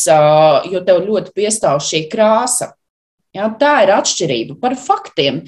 jo 0.73 0.81
tev 0.83 1.05
ļoti 1.07 1.31
piestāv 1.37 1.79
šī 1.87 2.09
krāsa. 2.11 2.73
Ja, 3.37 3.47
tā 3.61 3.85
ir 3.85 3.93
atšķirība 3.95 4.57
par 4.59 4.75
faktiem. 4.81 5.45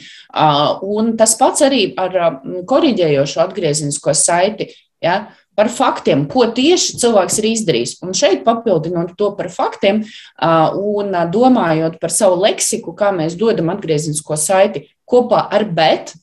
Un 0.86 1.14
tas 1.18 1.34
pats 1.40 1.64
arī 1.66 1.88
ar 1.98 2.38
korģējošo 2.70 3.42
atgriezenisko 3.42 4.14
saiti. 4.14 4.68
Ja, 5.02 5.32
par 5.60 5.68
faktiem, 5.68 6.24
ko 6.30 6.46
tieši 6.56 6.96
cilvēks 7.02 7.36
ir 7.42 7.50
izdarījis. 7.50 7.94
Un 8.00 8.16
šeit 8.16 8.40
papildinot 8.46 9.12
to 9.20 9.28
par 9.36 9.50
faktiem 9.52 10.00
un 10.40 11.12
domājot 11.28 12.00
par 12.00 12.16
savu 12.16 12.40
leksiku, 12.40 12.96
kā 12.96 13.12
mēs 13.12 13.36
dodam 13.36 13.68
atgrieznisko 13.74 14.40
saiti 14.40 14.86
kopā 15.04 15.44
ar 15.52 15.68
bet, 15.68 16.14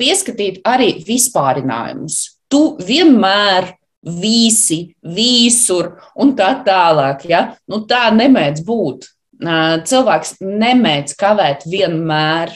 pieskatīt 0.00 0.62
arī 0.64 0.94
vispārinājumus. 1.04 2.20
Tu 2.48 2.62
vienmēr 2.84 3.74
visi, 4.04 4.94
visur 5.00 5.94
un 6.20 6.34
tā 6.36 6.50
tālāk. 6.64 7.24
Ja? 7.28 7.46
Nu, 7.68 7.84
tā 7.88 8.06
nemēdz 8.16 8.64
būt. 8.64 9.08
Cilvēks 9.88 10.38
nemēdz 10.44 11.16
kavēt 11.20 11.64
vienmēr. 11.68 12.52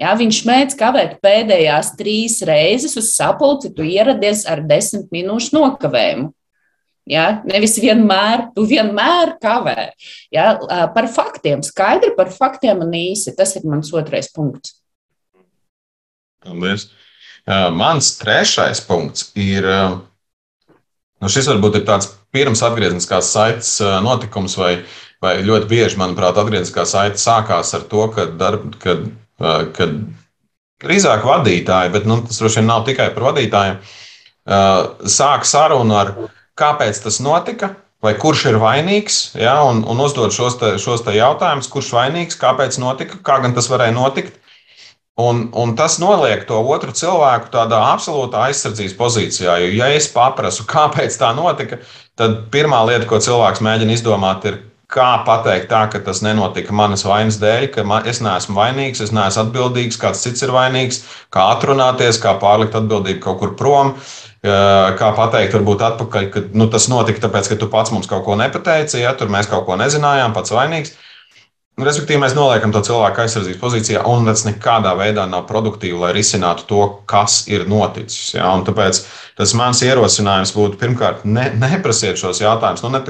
Ja, 0.00 0.14
viņš 0.16 0.38
mēdz 0.48 0.76
kavēt 0.80 1.18
pēdējās 1.22 1.92
trīs 1.98 2.38
reizes 2.48 2.96
uz 2.96 3.10
sapulci, 3.12 3.70
tu 3.76 3.84
ieradies 3.84 4.46
ar 4.48 4.62
desmit 4.64 5.10
minūšu 5.12 5.52
nokavējumu. 5.58 6.30
Ja? 7.10 7.42
Nevis 7.44 7.76
vienmēr, 7.82 8.48
tu 8.56 8.64
vienmēr 8.68 9.36
kavē. 9.42 9.90
Ja? 10.32 10.54
Par 10.94 11.10
faktiem, 11.12 11.64
skaidri 11.66 12.14
par 12.16 12.32
faktiem 12.32 12.84
un 12.86 12.96
īsi. 12.96 13.34
Tas 13.36 13.56
ir 13.58 13.68
mans 13.68 13.92
otrais 13.92 14.30
punkts. 14.32 14.78
Paldies. 16.42 16.88
Mans 17.46 18.16
trešais 18.20 18.82
punkts 18.86 19.30
ir. 19.38 19.66
Nu 21.22 21.30
šis 21.30 21.46
varbūt 21.52 21.78
ir 21.78 21.86
tāds 21.86 22.08
pirms 22.34 22.62
atgriezniskās 22.66 23.28
saites 23.30 23.76
notikums, 24.02 24.56
vai, 24.58 24.72
vai 25.22 25.36
ļoti 25.44 25.68
bieži, 25.70 25.98
manuprāt, 26.00 26.38
atgriezniskā 26.40 26.82
saite 26.88 27.20
sākās 27.22 27.70
ar 27.78 27.84
to, 27.90 28.08
ka, 28.14 28.24
darb, 28.40 28.72
kad, 28.82 29.04
kad 29.38 29.94
drīzāk 30.82 31.24
vadītāji, 31.26 31.92
bet 31.94 32.08
nu, 32.08 32.20
tas 32.26 32.40
droši 32.42 32.60
vien 32.60 32.68
nav 32.70 32.84
tikai 32.88 33.10
par 33.14 33.30
vadītājiem, 33.30 33.78
sāk 35.16 35.46
sarunu 35.48 35.96
ar 35.98 36.12
kāpēc 36.58 37.00
tas 37.04 37.20
notika, 37.22 37.72
vai 38.02 38.14
kurš 38.18 38.46
ir 38.50 38.58
vainīgs, 38.62 39.22
ja, 39.38 39.60
un, 39.68 39.84
un 39.88 40.02
uzdot 40.02 40.34
šos, 40.34 40.58
te, 40.60 40.74
šos 40.82 41.04
te 41.06 41.14
jautājumus, 41.14 41.70
kurš 41.70 41.92
vainīgs, 41.94 42.38
kāpēc 42.40 42.78
notika, 42.82 43.20
kā 43.24 43.38
gan 43.44 43.54
tas 43.56 43.70
varēja 43.70 43.94
notikt. 43.96 44.38
Un, 45.22 45.50
un 45.60 45.74
tas 45.76 45.98
noliek 46.00 46.46
to 46.48 46.56
otru 46.72 46.94
cilvēku 46.96 47.50
tādā 47.52 47.82
absolūtā 47.90 48.46
aizsardzības 48.48 48.94
pozīcijā. 48.96 49.58
Jo, 49.60 49.68
ja 49.76 49.90
es 49.92 50.08
paprasu, 50.10 50.64
kāpēc 50.74 51.18
tā 51.20 51.30
notika, 51.36 51.78
tad 52.18 52.46
pirmā 52.54 52.80
lieta, 52.88 53.06
ko 53.08 53.20
cilvēks 53.22 53.62
mēģina 53.62 53.94
izdomāt, 53.98 54.48
ir, 54.48 54.58
kā 54.92 55.08
pateikt 55.26 55.70
tā, 55.70 55.82
ka 55.92 56.00
tas 56.04 56.20
nenotika 56.24 56.74
manas 56.76 57.04
vainas 57.08 57.38
dēļ, 57.42 57.68
ka 57.74 57.84
man, 57.88 58.08
es 58.08 58.20
neesmu 58.24 58.56
vainīgs, 58.58 59.00
es 59.04 59.12
neesmu 59.14 59.46
atbildīgs, 59.46 60.00
kāds 60.00 60.24
cits 60.24 60.44
ir 60.44 60.52
vainīgs, 60.54 61.02
kā 61.32 61.46
atrunāties, 61.54 62.20
kā 62.22 62.34
pārlikt 62.42 62.76
atbildību 62.78 63.22
kaut 63.24 63.40
kur 63.40 63.56
prom. 63.58 63.96
Kā 64.42 65.08
pateikt, 65.14 65.54
varbūt 65.54 65.84
atpakaļ, 65.86 66.24
ka 66.34 66.40
nu, 66.58 66.66
tas 66.70 66.88
notika 66.90 67.28
tāpēc, 67.28 67.52
ka 67.52 67.58
tu 67.60 67.68
pats 67.70 67.92
mums 67.94 68.08
kaut 68.10 68.24
ko 68.26 68.34
nepateici, 68.40 68.98
ja 69.04 69.12
tur 69.14 69.30
mēs 69.30 69.46
kaut 69.46 69.68
ko 69.68 69.76
nezinājām, 69.78 70.34
pats 70.34 70.50
vainīgs. 70.50 70.96
Respektīvi, 71.80 72.20
mēs 72.20 72.34
noliekam 72.36 72.68
to 72.68 72.82
cilvēku 72.84 73.22
aizsardzības 73.22 73.60
pozīcijā, 73.62 74.02
un 74.04 74.26
tas 74.28 74.42
nekādā 74.44 74.90
veidā 74.98 75.22
nav 75.24 75.46
produktīvi, 75.48 75.96
lai 76.02 76.10
risinātu 76.12 76.66
to, 76.68 76.80
kas 77.08 77.46
ir 77.48 77.64
noticis. 77.64 78.34
Ja? 78.34 78.50
Un 78.52 78.66
tāpēc 78.66 78.98
tas 79.38 79.54
mans 79.56 79.80
ierosinājums 79.86 80.52
būtu 80.52 80.76
pirmkārt, 80.82 81.24
ne, 81.24 81.46
neprasiet 81.56 82.20
šos 82.20 82.42
jautājumus. 82.44 82.84
Nu, 82.84 82.92
ne 82.92 83.00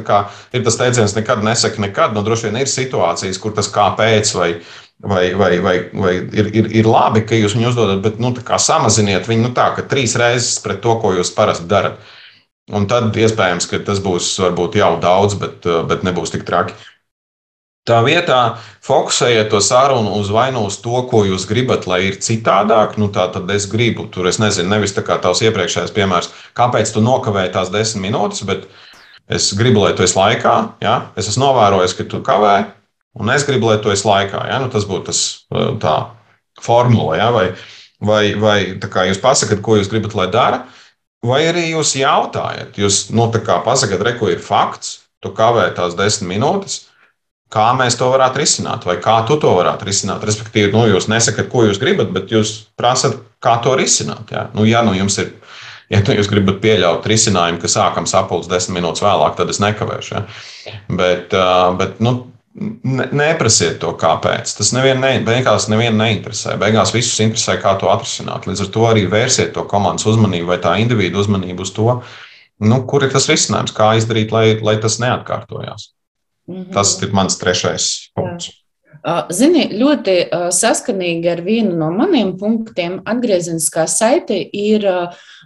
ir 0.55 0.63
tas 0.63 0.79
teiciens, 0.79 1.17
nekad 1.19 1.43
nesaki 1.43 1.83
nekad. 1.83 2.15
Nu, 2.15 2.23
droši 2.23 2.49
vien 2.49 2.61
ir 2.63 2.71
situācijas, 2.71 3.43
kur 3.43 3.57
tas 3.57 3.67
kāpēc 3.75 4.31
vai, 4.39 4.49
vai, 5.03 5.25
vai, 5.35 5.51
vai, 5.67 5.77
vai 6.07 6.15
ir, 6.23 6.55
ir, 6.55 6.71
ir 6.85 6.93
labi, 6.93 7.27
ka 7.27 7.35
jūs 7.35 7.59
viņu 7.59 7.73
uzdodat, 7.75 7.99
bet 8.07 8.23
nu, 8.23 8.31
samaziniet 8.39 9.27
viņu 9.27 9.49
nu, 9.49 9.53
tā, 9.59 9.73
ka 9.75 9.89
trīs 9.91 10.15
reizes 10.15 10.63
pret 10.63 10.79
to, 10.87 10.95
ko 11.03 11.17
jūs 11.19 11.35
parasti 11.35 11.67
darat. 11.67 11.99
Un 12.71 12.87
tad 12.87 13.11
iespējams, 13.19 13.67
ka 13.67 13.83
tas 13.83 13.99
būs 13.99 14.37
varbūt 14.39 14.79
jau 14.79 14.95
daudz, 15.03 15.35
bet, 15.43 15.67
bet 15.91 16.07
nebūs 16.07 16.31
tik 16.31 16.47
traki. 16.47 16.79
Tā 17.83 17.97
vietā 18.07 18.61
fokusējiet 18.87 19.49
to 19.51 19.59
sarunu 19.59 20.13
uz 20.21 20.29
vainu 20.31 20.61
uz 20.69 20.77
to, 20.85 21.01
ko 21.11 21.25
jūs 21.27 21.49
gribat, 21.51 21.89
lai 21.91 21.99
ir 22.13 22.19
citādāk. 22.23 22.95
Nu, 23.01 23.09
tā 23.11 23.25
tad 23.35 23.49
es 23.51 23.65
gribu, 23.71 24.05
tur 24.07 24.29
es 24.31 24.39
nezinu, 24.39 24.71
nevis 24.71 24.95
tā 24.95 25.03
kā 25.03 25.17
tavs 25.23 25.41
iepriekšējais 25.43 25.95
piemērs, 25.97 26.31
kāpēc 26.59 26.93
tu 26.95 27.03
nokavēji 27.03 27.51
tās 27.57 27.73
desmit 27.75 28.05
minūtes, 28.07 28.45
bet 28.47 28.69
es 29.27 29.49
gribu, 29.59 29.83
lai 29.83 29.97
tu 29.99 30.07
esi 30.07 30.15
laikā. 30.15 30.53
Ja? 30.85 30.93
Es 31.19 31.33
esmu 31.33 31.43
novērojis, 31.43 31.97
ka 31.99 32.07
tu 32.13 32.21
kavē, 32.23 32.53
un 33.19 33.35
es 33.35 33.49
gribu, 33.51 33.73
lai 33.73 33.81
tu 33.83 33.91
esi 33.91 34.07
laikā. 34.07 34.45
Ja? 34.53 34.63
Nu, 34.63 34.71
tas 34.71 34.87
būtu 34.87 35.09
tas 35.11 35.25
tā 35.83 35.97
formula, 36.63 37.19
ja? 37.19 37.33
vai, 37.35 37.49
vai, 37.99 38.23
vai 38.39 38.57
kā 38.79 39.09
jūs 39.11 39.19
pasakāt, 39.27 39.59
ko 39.59 39.81
jūs 39.81 39.91
gribat, 39.91 40.15
lai 40.21 40.29
dara, 40.31 40.63
vai 41.27 41.43
arī 41.51 41.67
jūs 41.73 41.97
jautājat. 41.99 42.79
Jūs 42.79 43.09
nu, 43.11 43.27
pasakāt, 43.27 44.07
re, 44.07 44.15
ko 44.23 44.31
ir 44.31 44.39
fakts, 44.39 45.01
tu 45.19 45.35
kavē 45.35 45.67
tās 45.75 45.99
desmit 45.99 46.37
minūtes 46.37 46.85
kā 47.53 47.69
mēs 47.77 47.99
to 48.01 48.09
varētu 48.13 48.41
risināt, 48.41 48.87
vai 48.89 48.97
kā 49.03 49.19
tu 49.29 49.37
to 49.41 49.53
varētu 49.59 49.87
risināt. 49.89 50.25
Respektīvi, 50.29 50.73
nu, 50.73 50.87
jūs 50.89 51.11
nesakat, 51.13 51.51
ko 51.53 51.67
jūs 51.67 51.81
gribat, 51.83 52.13
bet 52.15 52.33
jūs 52.33 52.55
prasat, 52.81 53.19
kā 53.43 53.59
to 53.65 53.77
risināt. 53.79 54.33
Jā. 54.33 54.49
Nu, 54.57 54.67
ja 54.69 54.83
nu 54.87 54.95
jums 54.97 55.19
ir, 55.21 55.35
ja 55.93 56.01
nu 56.07 56.17
jūs 56.17 56.31
gribat 56.33 56.63
pieļaut 56.65 57.07
risinājumu, 57.13 57.61
ka 57.63 57.71
sākam 57.71 58.09
sapulces 58.09 58.51
desmit 58.53 58.81
minūtes 58.81 59.05
vēlāk, 59.05 59.37
tad 59.39 59.53
es 59.53 59.61
nekavēšu. 59.63 60.15
Jā. 60.17 60.77
Bet, 61.03 61.37
bet 61.81 62.03
nu, 62.05 62.17
ne, 62.57 63.09
neprasiet 63.13 63.79
to, 63.85 63.93
kāpēc. 64.01 64.57
Tas 64.59 64.73
nevienu 64.77 65.05
ne, 65.05 65.15
beigās 65.27 65.69
nevienu 65.73 65.99
neinteresē. 66.01 66.57
Beigās 66.61 66.95
visus 66.97 67.21
interesē, 67.25 67.59
kā 67.61 67.77
to 67.81 67.93
atrisināt. 67.93 68.49
Līdz 68.49 68.67
ar 68.67 68.75
to 68.75 68.89
arī 68.89 69.07
vērsiet 69.13 69.53
to 69.57 69.67
komandas 69.69 70.09
uzmanību 70.09 70.55
vai 70.55 70.61
tā 70.63 70.79
individu 70.81 71.21
uzmanību 71.21 71.69
uz 71.69 71.77
to, 71.77 71.99
nu, 72.63 72.85
kur 72.89 73.05
ir 73.05 73.13
tas 73.13 73.29
risinājums, 73.29 73.75
kā 73.77 73.93
izdarīt, 73.99 74.33
lai, 74.33 74.47
lai 74.65 74.79
tas 74.81 75.01
neatkārtojās. 75.03 75.93
Mhm. 76.53 76.73
Tas 76.75 76.97
ir 77.03 77.15
mans 77.17 77.39
trešais 77.41 77.89
punkts. 78.17 78.53
Zini, 79.35 79.65
ļoti 79.81 80.15
saskanīgi 80.55 81.31
ar 81.33 81.41
vienu 81.43 81.75
no 81.75 81.89
maniem 81.91 82.37
punktiem, 82.39 83.01
atgriezeniskā 83.09 83.89
saite 83.91 84.37
ir 84.39 84.87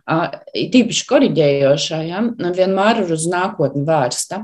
tīpaši 0.04 1.06
korģējošā, 1.08 2.02
ja, 2.04 2.20
vienmēr 2.58 3.00
ir 3.06 3.14
uz 3.16 3.24
nākotni 3.32 3.86
vērsta. 3.88 4.42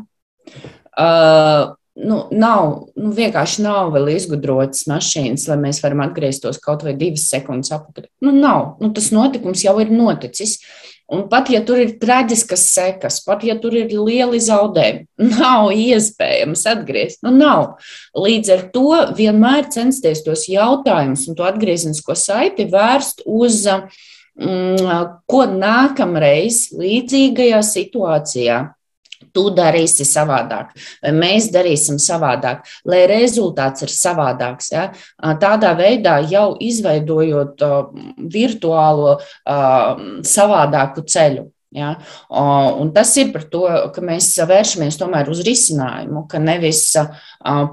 Nu, 1.92 2.18
nav, 2.32 2.70
nu, 2.96 3.10
vienkārši 3.12 3.66
nav 3.66 3.90
vēl 3.92 4.14
izgudrotas 4.14 4.86
mašīnas, 4.88 5.44
lai 5.50 5.58
mēs 5.60 5.82
varam 5.84 6.00
atgrieztos 6.06 6.56
kaut 6.62 6.86
vai 6.86 6.94
divas 6.96 7.26
sekundes 7.28 7.74
atpakaļ. 7.76 8.08
Nu, 8.24 8.32
nav. 8.32 8.78
Nu, 8.80 8.94
tas 8.96 9.10
notikums 9.12 9.60
jau 9.66 9.76
ir 9.82 9.92
noticis. 9.92 10.56
Uh, 10.56 10.91
Un 11.12 11.26
pat 11.28 11.50
ja 11.52 11.60
tur 11.66 11.80
ir 11.82 11.96
traģiskas 12.00 12.62
sekas, 12.72 13.18
pat 13.26 13.42
ja 13.44 13.58
tur 13.60 13.74
ir 13.76 13.90
lieli 13.92 14.40
zaudējumi, 14.40 15.04
nav 15.34 15.72
iespējams 15.76 16.64
atgriezties. 16.72 17.20
Nu, 17.26 17.34
nav. 17.36 17.82
Līdz 18.16 18.52
ar 18.54 18.62
to 18.72 18.86
vienmēr 19.18 19.68
censties 19.74 20.24
tos 20.24 20.46
jautājumus 20.48 21.26
un 21.28 21.36
to 21.36 21.44
atgriezenisko 21.48 22.16
saiti 22.16 22.68
vērst 22.72 23.26
uz 23.28 23.66
mm, 23.68 25.10
ko 25.28 25.44
nākamreiz 25.52 26.70
līdzīgajā 26.80 27.60
situācijā 27.68 28.62
tu 29.34 29.48
darīsi 29.56 30.06
savādāk, 30.08 30.74
vai 31.02 31.14
mēs 31.16 31.50
darīsim 31.54 31.98
savādāk, 32.02 32.66
lai 32.88 33.04
rezultāts 33.10 33.86
ir 33.86 33.94
savādāks. 33.94 34.72
Ja? 34.74 34.90
Tādā 35.42 35.72
veidā 35.78 36.18
jau 36.30 36.52
izveidojot 36.60 37.64
virtuālo 38.32 39.18
savādāku 40.36 41.06
ceļu. 41.08 41.48
Ja? 41.72 41.94
Un 42.28 42.90
tas 42.92 43.14
ir 43.16 43.30
par 43.32 43.46
to, 43.48 43.64
ka 43.94 44.04
mēs 44.04 44.28
vēršamies 44.48 44.98
tomēr 45.00 45.30
uz 45.32 45.40
risinājumu, 45.46 46.26
ka 46.28 46.40
nevis 46.42 46.84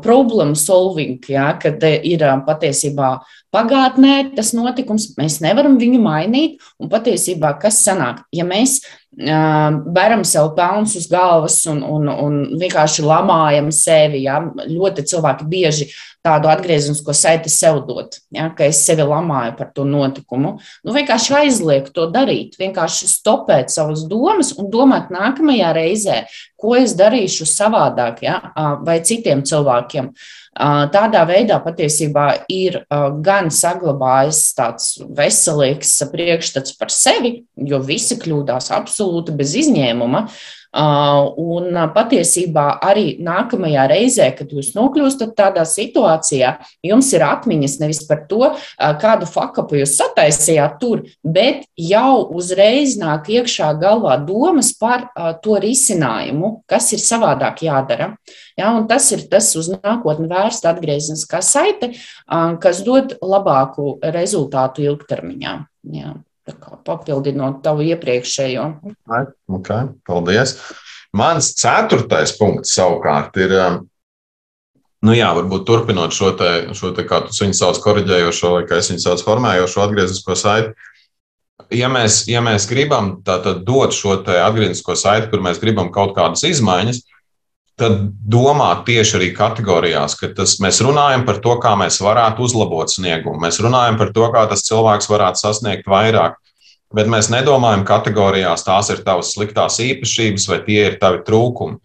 problēmu 0.03 0.55
solving, 0.59 1.19
ja? 1.27 1.51
kad 1.59 1.83
ir 1.83 2.23
patiesībā 2.47 3.11
pagātnē 3.53 4.31
tas 4.37 4.53
notikums, 4.55 5.11
mēs 5.19 5.39
nevaram 5.43 5.75
viņu 5.81 5.99
mainīt. 6.03 6.63
Un 6.79 6.91
patiesībā, 6.91 7.57
kas 7.61 7.83
sanāk, 7.83 8.23
ja 8.35 8.47
mēs 8.47 8.79
beram 9.19 10.23
sev 10.23 10.53
pelnus 10.55 10.95
uz 10.95 11.07
galvas 11.11 11.65
un, 11.67 11.81
un, 11.83 12.07
un 12.07 12.37
vienkārši 12.59 13.03
lamājam 13.03 13.67
sevi. 13.75 14.23
Ja? 14.23 14.39
Ļoti 14.69 15.03
cilvēki 15.11 15.47
bieži 15.49 15.89
tādu 16.23 16.49
atgriezenisko 16.51 17.13
saiti 17.15 17.51
sev 17.51 17.81
dod, 17.87 18.15
ja? 18.35 18.49
ka 18.55 18.67
es 18.67 18.81
sevi 18.85 19.03
lamāju 19.07 19.55
par 19.59 19.71
to 19.75 19.85
notikumu. 19.87 20.57
Nu, 20.83 20.95
vienkārši 20.95 21.35
aizliegt 21.43 21.93
to 21.95 22.07
darīt, 22.11 22.57
vienkārši 22.59 23.09
stopēt 23.11 23.71
savas 23.73 24.05
domas 24.07 24.53
un 24.59 24.71
domāt 24.71 25.11
nākamajā 25.15 25.71
reizē, 25.75 26.19
ko 26.59 26.75
es 26.79 26.95
darīšu 26.99 27.47
savādāk 27.47 28.23
ja? 28.27 28.39
vai 28.83 28.99
citiem 29.03 29.43
cilvēkiem. 29.47 30.13
Tādā 30.57 31.21
veidā 31.29 31.59
patiesībā 31.63 32.25
ir 32.51 32.81
gan 33.23 33.51
saglabājis 33.53 34.41
tāds 34.57 34.87
veselīgs 35.15 35.93
priekšstats 36.11 36.73
par 36.79 36.91
sevi, 36.91 37.43
jo 37.55 37.79
visi 37.85 38.17
kļūdās 38.19 38.71
absolūti 38.75 39.35
bez 39.37 39.53
izņēmuma. 39.61 40.25
Un 40.69 41.77
patiesībā 41.95 42.65
arī 42.85 43.15
nākamajā 43.25 43.87
reizē, 43.89 44.27
kad 44.37 44.51
jūs 44.53 44.75
nokļūstat 44.75 45.31
tādā 45.37 45.63
situācijā, 45.65 46.51
jums 46.85 47.09
ir 47.15 47.25
atmiņas 47.25 47.79
nevis 47.81 48.03
par 48.05 48.21
to, 48.29 48.51
kādu 49.01 49.25
fakapu 49.25 49.79
jūs 49.79 49.95
sataisījāt 49.97 50.77
tur, 50.81 51.01
bet 51.25 51.65
jau 51.73 52.27
uzreiz 52.37 52.99
nāk 53.01 53.31
iekšā 53.33 53.71
galvā 53.81 54.19
domas 54.27 54.69
par 54.77 55.09
to 55.41 55.57
risinājumu, 55.57 56.59
kas 56.69 56.93
ir 56.93 57.01
savādāk 57.01 57.65
jādara. 57.65 58.13
Ja, 58.59 58.75
tas 58.85 59.09
ir 59.15 59.25
tas 59.31 59.49
uz 59.57 59.71
nākotni 59.73 60.29
vērsta 60.29 60.75
atgriezeniskā 60.75 61.41
saite, 61.41 61.95
kas 62.61 62.85
dod 62.85 63.17
labāku 63.25 63.97
rezultātu 64.05 64.85
ilgtermiņā. 64.85 65.53
Ja. 65.97 66.13
Papildinot 66.87 67.61
tavu 67.65 67.85
iepriekšējo. 67.89 68.65
Okay, 69.59 69.89
paldies. 70.07 70.55
Mans 71.15 71.53
ceturtais 71.57 72.35
punkts 72.37 72.75
savukārt 72.77 73.37
ir, 73.41 73.55
um, 73.57 73.79
nu 75.05 75.15
jā, 75.17 75.31
varbūt 75.37 75.65
turpinot 75.65 76.13
šo 76.13 76.35
te, 76.37 76.51
šo 76.77 76.93
te 76.97 77.05
kā 77.09 77.23
tu 77.25 77.33
viņu 77.33 77.57
sauc, 77.57 77.81
korģējošo, 77.85 78.53
vai 78.57 78.65
kā 78.69 78.81
es 78.81 78.91
viņu 78.91 79.05
saucu, 79.07 79.25
formējošo 79.25 79.85
atgrieznisko 79.87 80.37
saiti. 80.37 80.75
Ja 81.75 81.89
mēs, 81.91 82.23
ja 82.29 82.41
mēs 82.45 82.65
gribam 82.69 83.17
tātad 83.25 83.63
dot 83.65 83.93
šo 83.93 84.19
atgrieznisko 84.21 84.95
saiti, 84.97 85.29
kur 85.33 85.41
mēs 85.45 85.61
gribam 85.61 85.91
kaut 85.93 86.15
kādas 86.17 86.45
izmaiņas, 86.47 87.03
tad 87.79 88.01
domāt 88.29 88.83
tieši 88.87 89.15
arī 89.17 89.29
kategorijās, 89.35 90.17
ka 90.19 90.29
tas, 90.35 90.57
mēs 90.63 90.81
runājam 90.85 91.25
par 91.27 91.39
to, 91.43 91.55
kā 91.63 91.73
mēs 91.79 92.01
varētu 92.03 92.43
uzlabot 92.45 92.91
sniegumu. 92.91 93.39
Mēs 93.41 93.61
runājam 93.63 93.97
par 93.99 94.11
to, 94.15 94.27
kā 94.33 94.45
tas 94.51 94.65
cilvēks 94.67 95.09
varētu 95.09 95.41
sasniegt 95.41 95.89
vairāk. 95.89 96.37
Bet 96.95 97.09
mēs 97.09 97.29
nedomājam 97.29 97.85
kategorijās, 97.85 98.65
tās 98.65 98.89
ir 98.89 99.03
tavas 99.05 99.33
sliktās 99.35 99.77
īpašības 99.83 100.47
vai 100.49 100.59
tie 100.65 100.79
ir 100.87 100.99
tavi 101.01 101.21
trūkumi. 101.25 101.77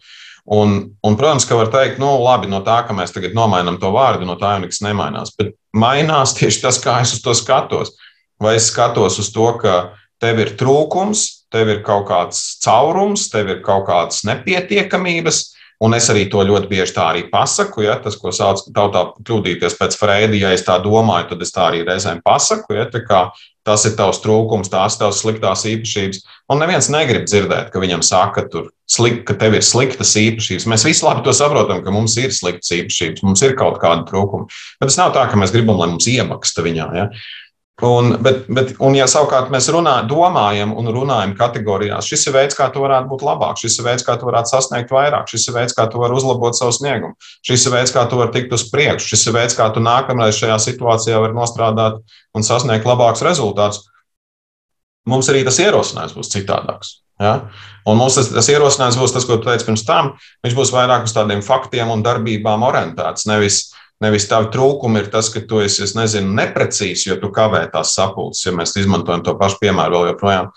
Un, 0.45 0.75
un, 1.01 1.17
protams, 1.17 1.45
ka 1.49 1.57
var 1.57 1.71
teikt, 1.73 1.97
nu, 2.01 2.09
labi, 2.21 2.49
no 2.49 2.59
tā, 2.65 2.79
ka 2.85 2.93
mēs 2.93 3.13
tagad 3.13 3.33
nomainām 3.37 3.79
to 3.81 3.89
vārdu, 3.93 4.27
no 4.29 4.35
tā 4.37 4.55
jau 4.55 4.65
nekas 4.65 4.81
nemainās. 4.85 5.33
Bet 5.37 5.55
mainās 5.73 6.33
tieši 6.37 6.61
tas, 6.67 6.81
kā 6.81 6.99
es 7.05 7.15
uz 7.17 7.23
to 7.25 7.33
skatos. 7.37 7.95
Vai 8.41 8.57
es 8.59 8.69
skatos 8.69 9.17
uz 9.21 9.31
to, 9.33 9.47
ka 9.61 9.95
tev 10.21 10.41
ir 10.43 10.53
trūkums, 10.59 11.47
tev 11.53 11.71
ir 11.71 11.81
kaut 11.85 12.07
kāds 12.09 12.59
caurums, 12.65 13.29
tev 13.31 13.49
ir 13.53 13.61
kaut 13.65 13.85
kādas 13.89 14.25
nepietiekamības, 14.27 15.54
Un 15.83 15.95
es 15.97 16.07
arī 16.11 16.23
to 16.31 16.43
ļoti 16.47 16.69
bieži 16.71 16.93
tā 16.95 17.09
arī 17.11 17.25
pasaku. 17.31 17.83
Ja, 17.83 17.97
tas, 17.99 18.15
ko 18.19 18.31
sauc 18.35 18.63
tautā 18.75 19.09
kļūdīties 19.19 19.75
pēc 19.79 19.97
Freida, 19.99 20.37
ja 20.39 20.53
es 20.55 20.63
tā 20.63 20.77
domāju, 20.83 21.33
tad 21.33 21.43
es 21.43 21.51
tā 21.55 21.67
arī 21.67 21.83
reizēm 21.87 22.21
pasaku. 22.23 22.77
Ja, 22.77 22.87
tas 23.65 23.83
ir 23.89 23.95
tavs 23.97 24.21
trūkums, 24.23 24.69
tās 24.71 24.95
ir 24.95 25.03
tavas 25.03 25.19
sliktās 25.23 25.65
īpašības. 25.67 26.21
Un 26.53 26.61
neviens 26.61 26.87
negrib 26.93 27.25
dzirdēt, 27.27 27.71
ka 27.73 27.81
viņam 27.81 28.03
saka, 28.05 28.45
ka, 28.47 28.65
slik, 28.87 29.23
ka 29.27 29.35
tev 29.41 29.57
ir 29.57 29.65
sliktas 29.65 30.13
īpašības. 30.21 30.67
Mēs 30.71 30.85
visi 30.87 31.05
labi 31.05 31.25
to 31.25 31.33
saprotam, 31.35 31.81
ka 31.83 31.93
mums 31.93 32.15
ir 32.21 32.31
sliktas 32.35 32.71
īpašības, 32.77 33.25
mums 33.25 33.43
ir 33.43 33.57
kaut 33.59 33.81
kāda 33.81 34.05
trūkuma. 34.07 34.47
Bet 34.79 34.93
tas 34.93 34.99
nav 35.01 35.15
tā, 35.17 35.25
ka 35.31 35.41
mēs 35.41 35.53
gribam, 35.55 35.81
lai 35.81 35.89
mums 35.91 36.07
iemaksta 36.11 36.63
viņā. 36.65 36.91
Ja. 36.95 37.09
Un, 37.83 38.13
bet, 38.23 38.45
bet, 38.47 38.69
un, 38.79 38.93
ja 38.95 39.03
savukārt 39.11 39.49
mēs 39.51 39.65
runā, 39.73 39.97
domājam 40.07 40.71
un 40.79 40.87
runājam 40.95 41.33
kategorijās, 41.35 42.07
šis 42.07 42.21
ir 42.29 42.35
veids, 42.37 42.55
kā 42.55 42.69
tu 42.71 42.79
varētu 42.79 43.09
būt 43.09 43.25
labāk, 43.27 43.59
šis 43.59 43.75
ir 43.81 43.87
veids, 43.89 44.05
kā 44.07 44.15
tu 44.15 44.29
varētu 44.29 44.53
sasniegt 44.53 44.93
vairāk, 44.95 45.27
šis 45.27 45.49
ir 45.49 45.57
veids, 45.57 45.75
kā 45.75 45.83
tu 45.91 45.99
vari 45.99 46.15
uzlabot 46.15 46.55
savu 46.55 46.71
sniegumu, 46.71 47.17
šis 47.43 47.67
ir 47.67 47.75
veids, 47.75 47.91
kā 47.91 48.05
tu 48.07 48.21
vari 48.21 48.31
tikt 48.31 48.55
uz 48.55 48.63
priekšu, 48.71 49.09
šis 49.11 49.27
ir 49.27 49.35
veids, 49.35 49.57
kā 49.59 49.67
tu 49.75 49.83
nākamreiz 49.83 50.39
šajā 50.39 50.55
situācijā 50.69 51.19
vari 51.19 51.35
nostrādāt 51.35 51.99
un 52.31 52.47
sasniegt 52.47 52.87
labākus 52.87 53.25
rezultātus. 53.27 53.83
Mums 55.11 55.27
arī 55.29 55.43
tas 55.43 55.59
ierosinājums 55.59 56.15
būs 56.15 56.31
citādāks. 56.31 57.01
Ja? 57.19 57.49
Un 57.87 57.99
mums 57.99 58.15
tas, 58.17 58.31
tas 58.31 58.47
ierosinājums 58.55 58.97
būs 59.03 59.13
tas, 59.15 59.27
ko 59.27 59.35
tu 59.35 59.49
teici 59.49 59.67
pirms 59.67 59.83
tam. 59.87 60.15
Viņš 60.47 60.55
būs 60.57 60.71
vairāk 60.73 61.05
uz 61.07 61.13
tādiem 61.15 61.43
faktiem 61.45 61.91
un 61.91 62.03
darbībām 62.07 62.63
orientēts. 62.65 63.27
Nevis, 63.29 63.65
Nevis 64.03 64.27
tavi 64.27 64.49
trūkumi 64.51 64.99
ir 64.99 65.11
tas, 65.11 65.29
ka 65.31 65.39
tu 65.47 65.61
esi, 65.63 65.85
es 65.85 65.93
nezinu, 65.95 66.33
neprecīzs, 66.35 67.05
jo 67.07 67.15
tu 67.21 67.29
kavē 67.35 67.63
tās 67.71 67.93
sapulces, 67.95 68.43
ja 68.43 68.51
mēs 68.55 68.75
izmantojam 68.75 69.23
to 69.23 69.37
pašu 69.39 69.61
piemēru 69.61 69.95
vēl 69.95 70.09
joprojām. 70.11 70.49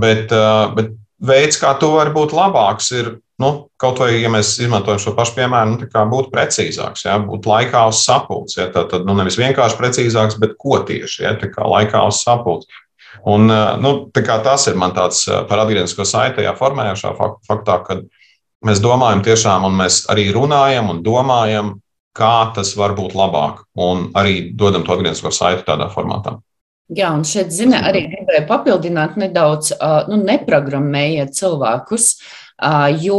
Bet, 0.00 0.32
bet 0.76 0.94
veids, 1.28 1.60
kā 1.60 1.74
tu 1.80 1.92
vari 1.92 2.14
būt 2.14 2.32
labāks, 2.36 2.88
ir 2.96 3.12
nu, 3.42 3.50
kaut 3.80 4.00
vai, 4.00 4.14
ja 4.22 4.30
mēs 4.32 4.54
izmantojam 4.64 5.00
šo 5.02 5.12
pašu 5.16 5.36
piemēru, 5.36 5.76
nu, 5.76 6.06
būt 6.12 6.32
precīzāks, 6.32 7.04
ja, 7.04 7.18
būt 7.20 7.48
laikā 7.48 7.84
uz 7.90 8.00
sapulces. 8.06 8.56
Ja, 8.62 8.70
tad 8.72 9.04
nu, 9.04 9.16
nevis 9.18 9.36
vienkārši 9.40 9.80
precīzāks, 9.80 10.40
bet 10.40 10.56
ko 10.60 10.80
tieši, 10.88 11.24
ja, 11.26 11.36
laikā 11.76 12.04
uz 12.08 12.22
sapulces. 12.24 12.82
Un, 13.26 13.48
nu, 13.82 13.92
tas 14.14 14.66
ir 14.68 14.76
man 14.78 14.92
tāds 14.96 15.24
par 15.48 15.64
atgrieznisko 15.64 16.04
saiti, 16.08 16.38
tajā 16.40 16.52
formējošā 16.58 17.12
faktā, 17.48 17.80
kad 17.86 18.04
mēs 18.66 18.80
domājam 18.84 19.24
tiešām, 19.24 19.66
un 19.68 19.76
mēs 19.78 20.04
arī 20.12 20.28
runājam 20.34 20.92
un 20.92 21.02
domājam 21.04 21.74
kā 22.16 22.50
tas 22.56 22.72
var 22.78 22.96
būt 22.96 23.14
labāk, 23.18 23.62
un 23.76 24.08
arī 24.16 24.50
dodam 24.56 24.86
to 24.86 24.96
atgrieznisko 24.96 25.32
saiti 25.34 25.66
tādā 25.68 25.90
formātā. 25.92 26.38
Jā, 26.96 27.10
un 27.10 27.24
šeit, 27.26 27.50
zina, 27.50 27.80
arī 27.88 28.04
gribēju 28.12 28.44
papildināt 28.46 29.16
nedaudz, 29.18 29.72
nu, 30.06 30.20
neprogrammējiet 30.22 31.34
cilvēkus, 31.34 32.12
jo, 33.02 33.18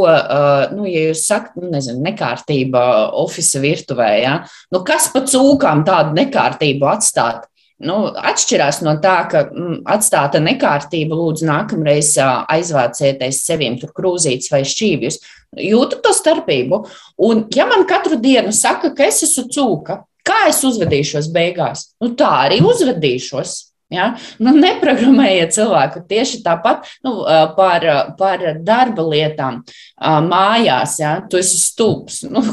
nu, 0.71 0.85
ja 0.87 1.01
jūs 1.09 1.25
sakat, 1.27 1.57
nu, 1.59 1.67
nezinu, 1.73 1.99
nekārtība 2.05 2.85
oficiālā 3.19 3.65
virtuvē, 3.65 4.07
ja, 4.21 4.37
nu, 4.71 4.81
kas 4.87 5.09
pa 5.11 5.25
cūkām 5.27 5.83
tādu 5.87 6.15
nekārtību 6.15 6.87
atstāt? 6.93 7.49
Nu, 7.83 7.97
atšķirās 8.31 8.81
no 8.85 8.95
tā, 9.03 9.17
ka 9.31 9.43
mm, 9.51 9.81
atstāta 9.93 10.41
nekārtība, 10.43 11.17
lūdzu, 11.17 11.47
nākamreiz 11.49 12.13
aizvācieties 12.23 13.43
sevīm 13.45 13.77
tur 13.81 13.93
krūzītes 13.97 14.51
vai 14.53 14.63
šķīvjus. 14.67 15.21
Jūtu 15.67 16.01
to 16.03 16.13
starpību. 16.15 16.83
Un, 17.27 17.45
ja 17.55 17.67
man 17.69 17.85
katru 17.89 18.19
dienu 18.21 18.53
saka, 18.55 18.93
ka 18.97 19.07
es 19.07 19.23
esmu 19.27 19.47
cūka, 19.53 20.01
kā 20.27 20.43
es 20.49 20.63
uzvedīšos 20.67 21.31
beigās? 21.33 21.91
Nu, 22.03 22.13
tā 22.17 22.33
arī 22.47 22.61
uzvedīšos. 22.65 23.57
Ja? 23.93 24.09
Nu, 24.43 24.51
neprogrammējiet 24.59 25.53
cilvēku 25.55 26.01
tieši 26.09 26.41
tāpat 26.43 26.89
nu, 27.07 27.21
par, 27.55 27.85
par 28.19 28.43
darba 28.67 29.05
lietām 29.07 29.61
mājās. 30.27 30.97
Ja? 30.99 31.13
Tu 31.23 31.39
esi 31.39 31.59
stulbs. 31.61 32.25
Nu, 32.27 32.43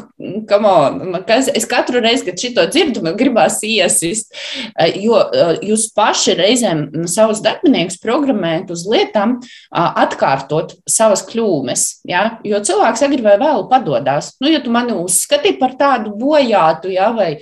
on, 0.52 1.16
kas, 1.26 1.48
es 1.48 1.66
katru 1.70 2.02
reizi, 2.04 2.26
kad 2.28 2.40
šito 2.40 2.66
dzirdu, 2.68 3.02
man 3.04 3.16
gribās 3.18 3.60
iesist, 3.66 4.34
jo 5.00 5.20
jūs 5.64 5.88
paši 5.96 6.36
reizēm 6.38 6.84
savus 7.10 7.42
darbiniekus 7.44 8.00
programmējat 8.02 8.72
uz 8.74 8.86
lietām, 8.90 9.38
atkārtot 9.72 10.76
savas 10.90 11.24
kļūmes. 11.28 11.86
Ja? 12.10 12.38
Jo 12.46 12.62
cilvēks 12.64 13.04
agri 13.06 13.24
vai 13.24 13.36
vēlu 13.40 13.68
padodas. 13.70 14.34
Nu, 14.40 14.50
ja 14.52 14.62
tu 14.64 14.72
mani 14.74 14.96
uzskati 14.98 15.56
par 15.60 15.76
tādu 15.80 16.14
bojātu, 16.18 16.92
ja, 16.94 17.10
vai 17.16 17.36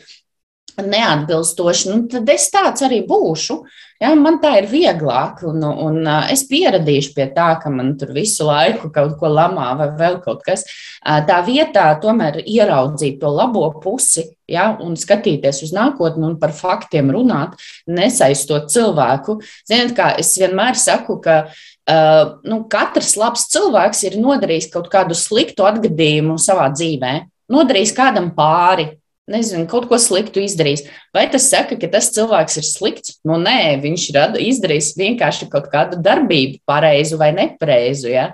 neatbilstoši, 0.81 1.91
nu, 1.91 2.05
tad 2.11 2.29
es 2.33 2.49
tāds 2.53 2.85
arī 2.87 3.03
būšu. 3.09 3.59
Ja, 4.03 4.11
man 4.19 4.41
tā 4.43 4.57
ir 4.59 4.67
vieglāk, 4.67 5.45
un, 5.47 5.63
un 5.63 6.07
es 6.33 6.43
pieradīšu 6.51 7.13
pie 7.15 7.29
tā, 7.37 7.53
ka 7.63 7.71
man 7.71 7.93
tur 8.01 8.11
visu 8.17 8.49
laiku 8.49 8.91
kaut 8.91 9.15
ko 9.21 9.31
lamā 9.31 9.69
vai 9.79 9.93
vēl 9.99 10.17
kaut 10.25 10.41
kas. 10.43 10.65
Tā 11.03 11.37
vietā 11.47 11.85
tomēr 12.03 12.41
ieraudzīt 12.43 13.21
to 13.21 13.31
labo 13.31 13.69
pusi 13.83 14.25
ja, 14.51 14.73
un 14.83 14.97
skatīties 14.99 15.63
uz 15.69 15.75
nākotni 15.77 16.27
un 16.33 16.35
par 16.41 16.51
faktiem 16.57 17.13
runāt, 17.15 17.55
nesaistot 17.87 18.73
cilvēku. 18.75 19.39
Ziniet, 19.71 19.95
kā 19.95 20.17
es 20.19 20.35
vienmēr 20.41 20.79
saku, 20.79 21.21
ka 21.23 21.45
Uh, 21.83 22.37
nu, 22.47 22.61
katrs 22.71 23.17
labs 23.19 23.49
cilvēks 23.51 24.05
ir 24.07 24.15
nodarījis 24.23 24.69
kaut 24.71 24.87
kādu 24.93 25.17
sliktu 25.19 25.65
atgadījumu 25.67 26.37
savā 26.39 26.69
dzīvē, 26.71 27.11
nodarījis 27.51 27.91
kādam 27.97 28.29
pāri, 28.37 28.85
nezinu, 29.33 29.65
kaut 29.71 29.89
ko 29.91 29.99
sliktu 30.01 30.43
izdarījis. 30.45 30.85
Vai 31.17 31.25
tas 31.33 31.49
saka, 31.51 31.79
ka 31.81 31.91
tas 31.91 32.13
cilvēks 32.15 32.61
ir 32.61 32.69
slikts? 32.69 33.17
Nu, 33.29 33.39
nē, 33.41 33.81
viņš 33.83 34.07
ir 34.13 34.39
izdarījis 34.53 34.93
vienkārši 35.01 35.51
kaut 35.53 35.71
kādu 35.73 35.99
darbību, 36.05 36.61
pareizu 36.69 37.19
vai 37.21 37.33
nepareizu. 37.37 38.13
Ja? 38.13 38.31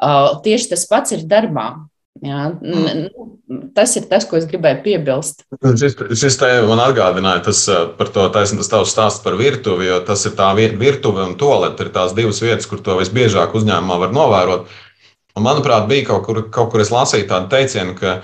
Uh, 0.00 0.38
tieši 0.44 0.72
tas 0.74 0.88
pats 0.90 1.16
ir 1.16 1.28
darbā. 1.28 1.70
Jā, 2.18 2.48
mm. 2.50 3.68
tas 3.76 3.92
ir 3.98 4.08
tas, 4.10 4.24
ko 4.26 4.38
es 4.38 4.46
gribēju 4.50 4.80
piebilst. 4.82 5.44
Šis, 5.78 5.94
šis 6.18 6.38
te 6.40 6.48
man 6.66 6.80
atgādināja 6.82 7.44
tas, 7.46 7.60
par 7.98 8.10
to 8.14 8.24
taisnību, 8.34 8.64
tas 8.64 8.72
tavs 8.72 8.94
stāsts 8.94 9.22
par 9.22 9.36
virtuvi, 9.38 9.86
jo 9.86 10.00
tas 10.06 10.24
ir 10.26 10.34
tā 10.38 10.48
virtuve 10.56 11.22
un 11.28 11.36
tolete, 11.38 11.86
ir 11.86 11.92
tās 11.94 12.16
divas 12.18 12.42
vietas, 12.42 12.66
kur 12.70 12.82
to 12.82 12.98
visbiežāk 12.98 13.54
uzņēmumā 13.54 14.00
var 14.02 14.14
novērot. 14.16 14.66
Un, 15.38 15.46
manuprāt, 15.46 15.86
bija 15.90 16.08
kaut 16.10 16.26
kur, 16.26 16.42
kaut 16.54 16.72
kur 16.72 16.82
es 16.82 16.90
lasīju 16.94 17.28
tādu 17.30 17.52
teicienu, 17.54 17.94
ka 17.98 18.18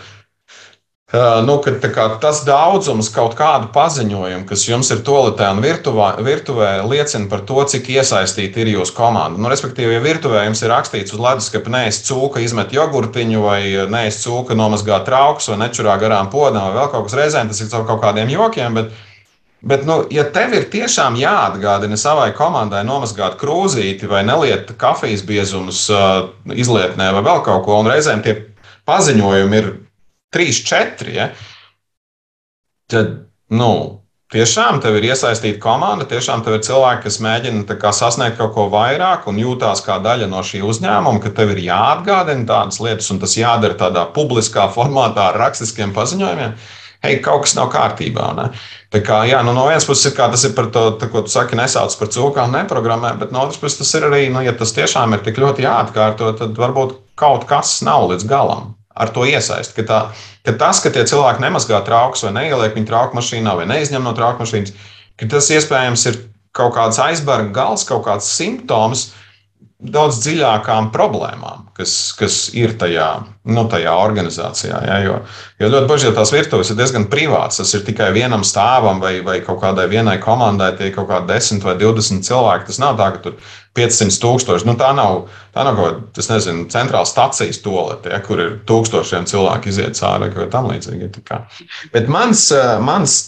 nu, 1.46 1.55
ka 1.94 2.05
tas 2.18 2.40
daudzums 2.46 3.11
kaut 3.14 3.37
kādu 3.38 3.68
paziņojumu, 3.74 4.46
kas 4.48 4.64
jums 4.66 4.90
ir 4.90 5.03
toaletē 5.07 5.50
un 5.55 5.62
virtuvē, 5.62 6.09
virtuvē, 6.27 6.70
liecina 6.90 7.29
par 7.31 7.44
to, 7.46 7.62
cik 7.70 7.90
iesaistīta 7.94 8.62
ir 8.62 8.72
jūsu 8.72 8.96
komanda. 8.96 9.38
Nu, 9.38 9.50
respektīvi, 9.53 9.94
ja 9.94 10.03
virtuvē 10.03 10.44
jums 10.48 10.64
ir 10.64 10.72
rakstīts 10.74 11.14
uz 11.14 11.22
leduskapa, 11.22 11.70
neesi 11.77 12.03
cūka, 12.09 12.42
izmet 12.42 12.74
jogurtiņu, 12.74 13.42
vai 13.46 13.61
neesi 13.94 14.24
cūka, 14.24 14.59
nomazgā 14.59 14.98
trauks, 15.07 15.53
vai 15.53 15.61
nečurā 15.62 15.96
garām 16.03 16.33
podam, 16.33 16.66
vai 16.66 16.81
vēl 16.81 16.92
kaut 16.92 17.09
kas 17.09 17.18
reizēm, 17.20 17.53
tas 17.53 17.62
ir 17.62 17.70
caur 17.70 17.87
kaut 17.92 18.03
kādiem 18.05 18.35
jokiem. 18.35 18.81
Bet, 18.81 18.94
Bet, 19.64 19.87
nu, 19.88 20.03
ja 20.12 20.27
tev 20.29 20.53
ir 20.53 20.66
tiešām 20.68 21.14
jāatgādina 21.16 21.96
savai 21.96 22.35
komandai 22.37 22.83
nomazgāt 22.85 23.38
krūzīti 23.40 24.05
vai 24.11 24.20
neliet 24.20 24.74
kafijas 24.77 25.22
biezumus 25.24 25.87
uh, 25.88 26.27
izlietnē 26.53 27.07
vai 27.16 27.22
vēl 27.24 27.40
kaut 27.46 27.64
ko, 27.64 27.79
un 27.81 27.88
reizēm 27.88 28.20
tie 28.27 28.35
paziņojumi 28.85 29.57
ir 29.62 29.70
trīs, 30.35 30.62
četri, 30.66 31.14
ja, 31.18 31.29
tad 32.90 33.14
nu, 33.55 34.05
tiešām 34.35 34.81
tev 34.83 34.99
ir 34.99 35.09
iesaistīta 35.12 35.61
komanda, 35.62 36.07
tiešām 36.11 36.42
tev 36.44 36.59
ir 36.59 36.64
cilvēki, 36.66 37.05
kas 37.07 37.20
mēģina 37.23 37.79
kā, 37.81 37.92
sasniegt 37.94 38.38
kaut 38.40 38.55
ko 38.57 38.68
vairāk 38.73 39.29
un 39.31 39.38
jūtās 39.40 39.85
kā 39.87 40.01
daļa 40.03 40.29
no 40.31 40.42
šī 40.47 40.64
uzņēmuma, 40.66 41.23
ka 41.23 41.35
tev 41.37 41.55
ir 41.55 41.64
jāatgādina 41.68 42.49
tādas 42.49 42.81
lietas, 42.83 43.11
un 43.14 43.20
tas 43.23 43.37
jādara 43.38 43.79
tādā 43.79 44.07
publiskā 44.16 44.66
formātā 44.75 45.31
ar 45.31 45.40
rakstiskiem 45.47 45.94
paziņojumiem. 45.97 46.57
hei, 47.05 47.18
kaut 47.20 47.42
kas 47.44 47.53
nav 47.53 47.68
kārtībā. 47.68 48.31
Ne? 48.33 48.47
Tā 48.88 49.03
kā, 49.05 49.18
jā, 49.29 49.42
nu, 49.44 49.53
no 49.53 49.66
vienas 49.68 49.85
puses 49.85 50.09
ir, 50.09 50.14
tas 50.16 50.44
ir 50.49 50.55
par 50.57 50.70
to, 50.73 50.87
tā, 50.97 51.11
ko 51.12 51.20
tu 51.27 51.29
saki, 51.29 51.53
nesauc 51.59 51.92
par 52.01 52.09
cūkām, 52.09 52.55
neprogrammē, 52.57 53.11
bet 53.20 53.35
no 53.35 53.42
otras 53.44 53.61
puses 53.61 53.77
tas 53.83 53.92
ir 53.99 54.09
arī, 54.09 54.23
nu, 54.33 54.40
ja 54.40 54.55
tas 54.57 54.73
tiešām 54.73 55.12
ir 55.12 55.20
tik 55.27 55.37
ļoti 55.42 55.66
jāatkārto, 55.66 56.33
tad 56.40 56.57
varbūt 56.57 56.97
kaut 57.20 57.44
kas 57.51 57.83
nav 57.85 58.09
līdz 58.09 58.25
galam 58.31 58.73
ar 58.94 59.11
to 59.14 59.26
iesaist. 59.26 59.74
Ka, 59.76 59.85
tā, 59.88 60.00
ka 60.46 60.54
tas, 60.61 60.80
ka 60.83 60.92
tie 60.94 61.04
cilvēki 61.09 61.42
nemazgā 61.42 61.80
traukus 61.87 62.24
vai 62.26 62.35
neieliek 62.38 62.76
viņu 62.76 62.90
trauku 62.90 63.18
mašīnā 63.18 63.57
vai 63.59 63.66
neizņem 63.70 64.07
no 64.07 64.14
trauku 64.16 64.44
mašīnas, 64.44 64.74
ka 65.18 65.28
tas 65.35 65.50
iespējams 65.54 66.07
ir 66.11 66.20
kaut 66.54 66.76
kāds 66.76 67.00
aizberga 67.02 67.50
gals, 67.54 67.87
kaut 67.88 68.07
kāds 68.07 68.30
simptoms 68.30 69.09
daudz 69.85 70.22
dziļākām 70.22 70.92
problēmām, 70.94 71.68
kas, 71.76 72.14
kas 72.16 72.46
ir 72.57 72.76
tajā, 72.80 73.11
nu, 73.44 73.66
tajā 73.68 73.92
organizācijā. 74.00 74.78
Ja, 74.88 75.00
jo, 75.04 75.18
jo 75.61 75.68
ļoti 75.68 75.88
bieži 75.90 76.12
tās 76.16 76.33
virtuves 76.33 76.70
ir 76.72 76.78
diezgan 76.78 77.04
privātas. 77.12 77.61
Tas 77.61 77.74
ir 77.76 77.85
tikai 77.85 78.09
vienam 78.16 78.44
stāvam 78.46 79.02
vai, 79.02 79.18
vai 79.26 79.40
kaut 79.44 79.61
kādai 79.61 79.85
vienai 79.90 80.16
komandai, 80.22 80.72
tie 80.78 80.88
ir 80.88 80.96
kaut 80.96 81.11
kādi 81.11 81.28
10 81.35 81.66
vai 81.66 81.76
20 81.80 82.24
cilvēki. 82.24 82.70
Tas 82.70 82.80
nav 82.80 82.96
tā, 83.00 83.11
ka 83.12 83.22
tur 83.26 83.37
500 83.76 84.16
tūkstoši. 84.22 84.68
Nu, 84.68 84.78
tā 84.80 84.94
nav, 84.96 85.26
tā 85.52 85.66
nav 85.68 85.76
kaut 85.76 85.87
kāda, 85.90 86.24
es 86.24 86.33
nezinu, 86.33 86.66
centrāla 86.72 87.09
stācijas 87.11 87.61
tolete, 87.64 88.14
ja, 88.14 88.24
kur 88.24 88.40
ir 88.40 88.52
tūkstošiem 88.68 89.28
cilvēku 89.28 89.72
iziet 89.74 90.00
ārā 90.09 90.33
vai 90.33 90.48
tam 90.52 90.70
līdzīgi. 90.72 91.11
Bet 91.92 92.09
mans, 92.12 92.46
mans 92.85 93.18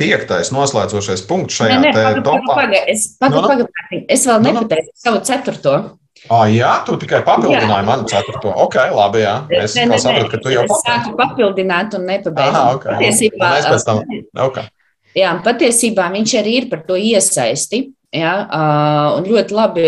piektais 0.00 0.52
noslēdzošais 0.54 1.26
punkts 1.28 1.60
šajā 1.60 1.80
ne, 1.82 1.92
ne, 1.92 2.22
topā. 2.24 2.62
Paga, 2.64 2.86
es, 2.88 3.10
paga, 3.20 3.36
no, 3.36 3.42
nu, 3.44 3.48
no. 3.52 3.66
Nu. 3.66 3.72
paga, 3.74 4.06
es 4.16 4.24
vēl 4.30 4.40
nu, 4.40 4.48
nepateicu 4.48 4.96
savu 5.04 5.26
ceturto. 5.28 5.80
Ah, 6.30 6.44
jā, 6.46 6.70
tu 6.86 6.94
tikai 7.02 7.22
papildināji 7.26 7.86
manu 7.88 8.06
ceturto. 8.10 8.52
Ok, 8.66 8.76
labi. 8.94 9.24
Jā. 9.24 9.34
Es 9.58 9.74
ne, 9.74 9.88
ne, 9.90 9.98
sapratu, 9.98 10.28
ka 10.30 10.38
tu 10.44 10.52
jau 10.54 10.62
papildināji. 10.68 10.76
Es 10.78 11.06
sāku 11.06 11.16
papildināt 11.18 11.96
un 11.98 12.06
nepabeidzu. 12.06 12.60
Ah, 12.60 12.76
okay. 12.76 12.94
Patiesībā, 13.00 13.48
mēs 13.56 13.66
pēc 13.72 13.88
tam. 13.88 14.04
Okay. 14.46 14.70
Jā, 15.18 15.32
patiesībā 15.44 16.06
viņš 16.14 16.36
arī 16.40 16.54
ir 16.60 16.68
par 16.70 16.84
to 16.86 17.00
iesaisti. 17.00 17.88
Ja, 18.12 18.32
un 19.16 19.24
ļoti 19.24 19.54
labi 19.56 19.84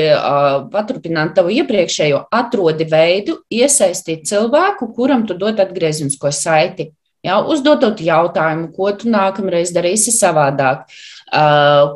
paturpināt 0.72 1.34
tavu 1.36 1.52
iepriekšējo, 1.52 2.22
atrodi 2.32 2.86
veidu, 2.88 3.34
iesaistīt 3.52 4.24
cilvēku, 4.30 4.88
kuram 4.96 5.26
tu 5.28 5.36
dod 5.36 5.60
atgriezenisko 5.60 6.32
saiti. 6.32 6.88
Ja, 7.24 7.42
uzdodot 7.44 8.00
jautājumu, 8.00 8.70
ko 8.72 8.90
tu 8.96 9.12
nākamreiz 9.12 9.74
darīsi 9.76 10.12
savādāk, 10.12 10.88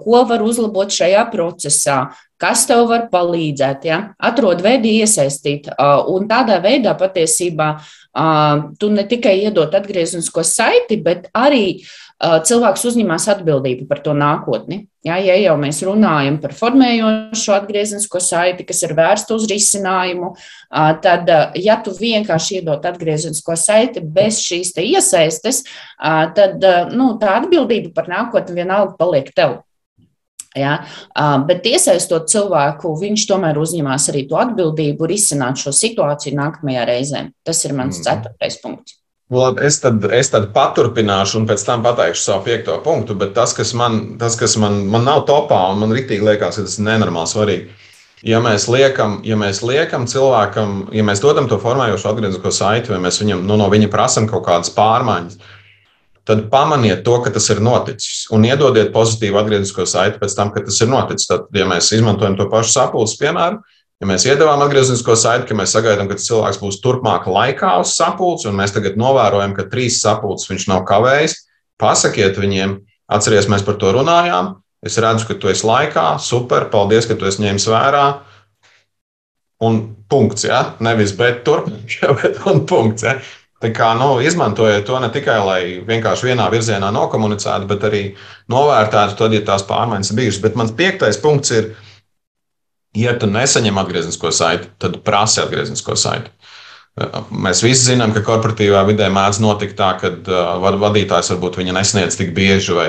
ko 0.05 0.21
var 0.29 0.45
uzlabot 0.45 0.93
šajā 0.93 1.25
procesā, 1.33 1.99
kas 2.41 2.67
tev 2.71 2.87
var 2.91 3.09
palīdzēt. 3.13 3.87
Ja? 3.89 4.03
Atrod 4.19 4.63
veidu 4.65 4.91
iesaistīt, 5.01 5.71
un 6.09 6.29
tādā 6.31 6.61
veidā 6.65 6.95
patiesībā 6.99 7.73
tu 8.79 8.91
ne 8.91 9.05
tikai 9.07 9.39
iedod 9.45 9.75
atgriezenisko 9.79 10.43
saiti, 10.47 10.99
bet 11.03 11.29
arī 11.37 11.81
cilvēks 12.19 12.83
uzņemās 12.89 13.29
atbildību 13.31 13.85
par 13.91 14.01
to 14.03 14.15
nākotni. 14.17 14.87
Ja, 15.07 15.21
ja 15.23 15.37
jau 15.39 15.55
mēs 15.61 15.79
runājam 15.87 16.41
par 16.43 16.51
formējošo 16.59 17.55
atgriezenisko 17.55 18.19
saiti, 18.21 18.67
kas 18.67 18.83
ir 18.83 18.97
vērsta 18.99 19.37
uz 19.37 19.47
risinājumu, 19.49 20.33
tad, 21.05 21.31
ja 21.55 21.79
tu 21.85 21.95
vienkārši 21.95 22.59
iedod 22.59 22.83
atgriezenisko 22.91 23.55
saiti 23.57 24.03
bez 24.03 24.43
šīs 24.43 24.75
iesaistes, 24.83 25.63
tad 26.35 26.67
nu, 26.91 27.13
tā 27.23 27.39
atbildība 27.39 27.95
par 27.95 28.11
nākotni 28.11 28.59
vienalga 28.59 28.99
paliek 28.99 29.31
tev. 29.37 29.61
Ja? 30.59 30.77
Bet 31.49 31.67
iesaistot 31.69 32.29
cilvēku, 32.31 32.95
viņš 33.01 33.27
tomēr 33.31 33.59
uzņemās 33.61 34.11
arī 34.13 34.27
to 34.31 34.39
atbildību 34.43 35.09
risināt 35.11 35.61
šo 35.63 35.75
situāciju 35.75 36.39
nākamajā 36.39 36.87
reizē. 36.89 37.27
Tas 37.47 37.65
ir 37.65 37.77
mans 37.79 38.01
mm. 38.01 38.09
ceturtais 38.09 38.61
punkts. 38.63 38.99
Labi, 39.29 39.61
es, 39.69 39.77
tad, 39.83 40.01
es 40.17 40.31
tad 40.33 40.47
paturpināšu, 40.55 41.43
un 41.43 41.49
pēc 41.51 41.61
tam 41.67 41.83
pateikšu 41.85 42.23
savu 42.23 42.47
piekto 42.47 42.79
punktu. 42.85 43.17
Bet 43.19 43.35
tas, 43.37 43.53
kas 43.57 43.75
man, 43.77 44.17
tas, 44.21 44.39
kas 44.41 44.57
man, 44.61 44.87
man 44.89 45.05
nav 45.05 45.27
topā, 45.29 45.67
un 45.75 45.83
man 45.83 45.93
rītīgi 45.93 46.25
liekas, 46.25 46.57
ka 46.57 46.65
tas 46.65 46.79
ir 46.79 46.87
nenormāli 46.87 47.33
svarīgi. 47.35 47.85
Ja 48.27 48.41
mēs 48.43 48.65
liekam, 48.73 49.21
ja 49.29 49.37
mēs 49.39 49.61
liekam 49.63 50.09
cilvēkam, 50.11 50.89
ja 50.97 51.05
mēs 51.07 51.21
dodam 51.23 51.47
to 51.47 51.61
formējošu 51.63 52.09
atgriezenisko 52.11 52.51
saiti, 52.51 52.91
vai 52.91 53.03
mēs 53.05 53.21
viņam, 53.21 53.45
nu, 53.47 53.59
no 53.61 53.69
viņa 53.71 53.91
prasām 53.93 54.27
kaut 54.31 54.47
kādas 54.49 54.73
pārmaiņas, 54.75 55.37
tad 56.29 56.45
pamaniet 56.53 57.01
to, 57.07 57.17
ka 57.25 57.33
tas 57.33 57.49
ir 57.51 57.63
noticis. 57.65 58.27
Un 58.35 58.45
iedodiet 58.45 58.93
pozitīvu 58.93 59.41
atgriezenisko 59.41 59.89
saiti 59.89 60.21
pēc 60.21 60.37
tam, 60.37 60.53
kad 60.55 60.69
tas 60.69 60.79
ir 60.85 60.93
noticis. 60.93 61.29
Tad, 61.31 61.49
ja 61.57 61.67
mēs 61.69 61.91
izmantojam 61.97 62.37
to 62.39 62.49
pašu 62.53 62.75
sapulces 62.77 63.17
piemēru, 63.21 63.63
Ja 63.99 64.07
mēs 64.07 64.23
iedavām 64.29 64.61
atgriezenisko 64.63 65.17
saiti, 65.19 65.49
ka 65.49 65.57
mēs 65.59 65.73
sagaidām, 65.75 66.07
ka 66.07 66.21
cilvēks 66.23 66.61
būs 66.63 66.77
turpmāk 66.85 67.25
laikā 67.27 67.73
uz 67.83 67.97
sapulci, 67.99 68.47
un 68.47 68.55
mēs 68.61 68.71
tagad 68.77 68.95
novērojam, 69.01 69.57
ka 69.57 69.67
trīs 69.73 69.99
sapulces 69.99 70.47
viņš 70.53 70.69
nav 70.71 70.85
kavējis, 70.87 71.35
pasakiet 71.83 72.39
viņiem, 72.39 72.77
atcerieties, 73.11 73.51
mēs 73.51 73.67
par 73.67 73.81
to 73.83 73.91
runājām. 73.97 74.55
Es 74.87 75.01
redzu, 75.03 75.27
ka 75.27 75.35
tu 75.35 75.51
esi 75.51 75.67
laikā, 75.67 76.13
super, 76.23 76.69
paldies, 76.71 77.09
ka 77.11 77.17
tu 77.19 77.27
esi 77.27 77.43
ņēmis 77.43 77.67
vērā. 77.73 78.05
Un 79.67 79.81
punkts, 80.07 80.47
ja? 80.47 80.61
nevis 80.79 81.17
bet 81.19 81.43
turpināt, 81.43 81.99
bet 82.23 82.39
un 82.47 82.63
punkts. 82.71 83.09
Ja? 83.09 83.17
Tā 83.59 83.73
kā 83.75 83.91
nu, 83.99 84.21
izmantojiet 84.23 84.85
to 84.87 85.01
ne 85.03 85.09
tikai, 85.11 85.39
lai 85.43 85.61
vienkārši 85.87 86.29
vienā 86.31 86.45
virzienā 86.53 86.93
nokomunicētu, 86.95 87.67
bet 87.67 87.87
arī 87.89 88.03
novērtētu, 88.53 89.17
tad, 89.19 89.35
ja 89.35 89.43
tās 89.49 89.67
pārmaiņas 89.67 90.15
bijušas. 90.15 90.43
Bet 90.45 90.59
mans 90.61 90.75
piektais 90.79 91.19
punkts 91.19 91.51
ir, 91.57 91.73
Ja 92.97 93.13
tu 93.19 93.29
nesaņem 93.29 93.79
atgrieznisko 93.83 94.31
saiti, 94.33 94.71
tad 94.81 95.01
prasi 95.05 95.43
atgrieznisko 95.43 95.97
saiti. 95.99 96.33
Mēs 97.31 97.61
visi 97.63 97.93
zinām, 97.93 98.15
ka 98.15 98.25
korporatīvā 98.27 98.81
vidē 98.89 99.07
mēdz 99.13 99.39
notikt 99.45 99.77
tā, 99.79 99.93
ka 100.01 100.11
uh, 100.11 100.71
vadītājs 100.83 101.31
varbūt 101.35 101.61
viņa 101.61 101.77
nesniedz 101.77 102.17
tik 102.19 102.33
bieži, 102.35 102.75
vai, 102.75 102.89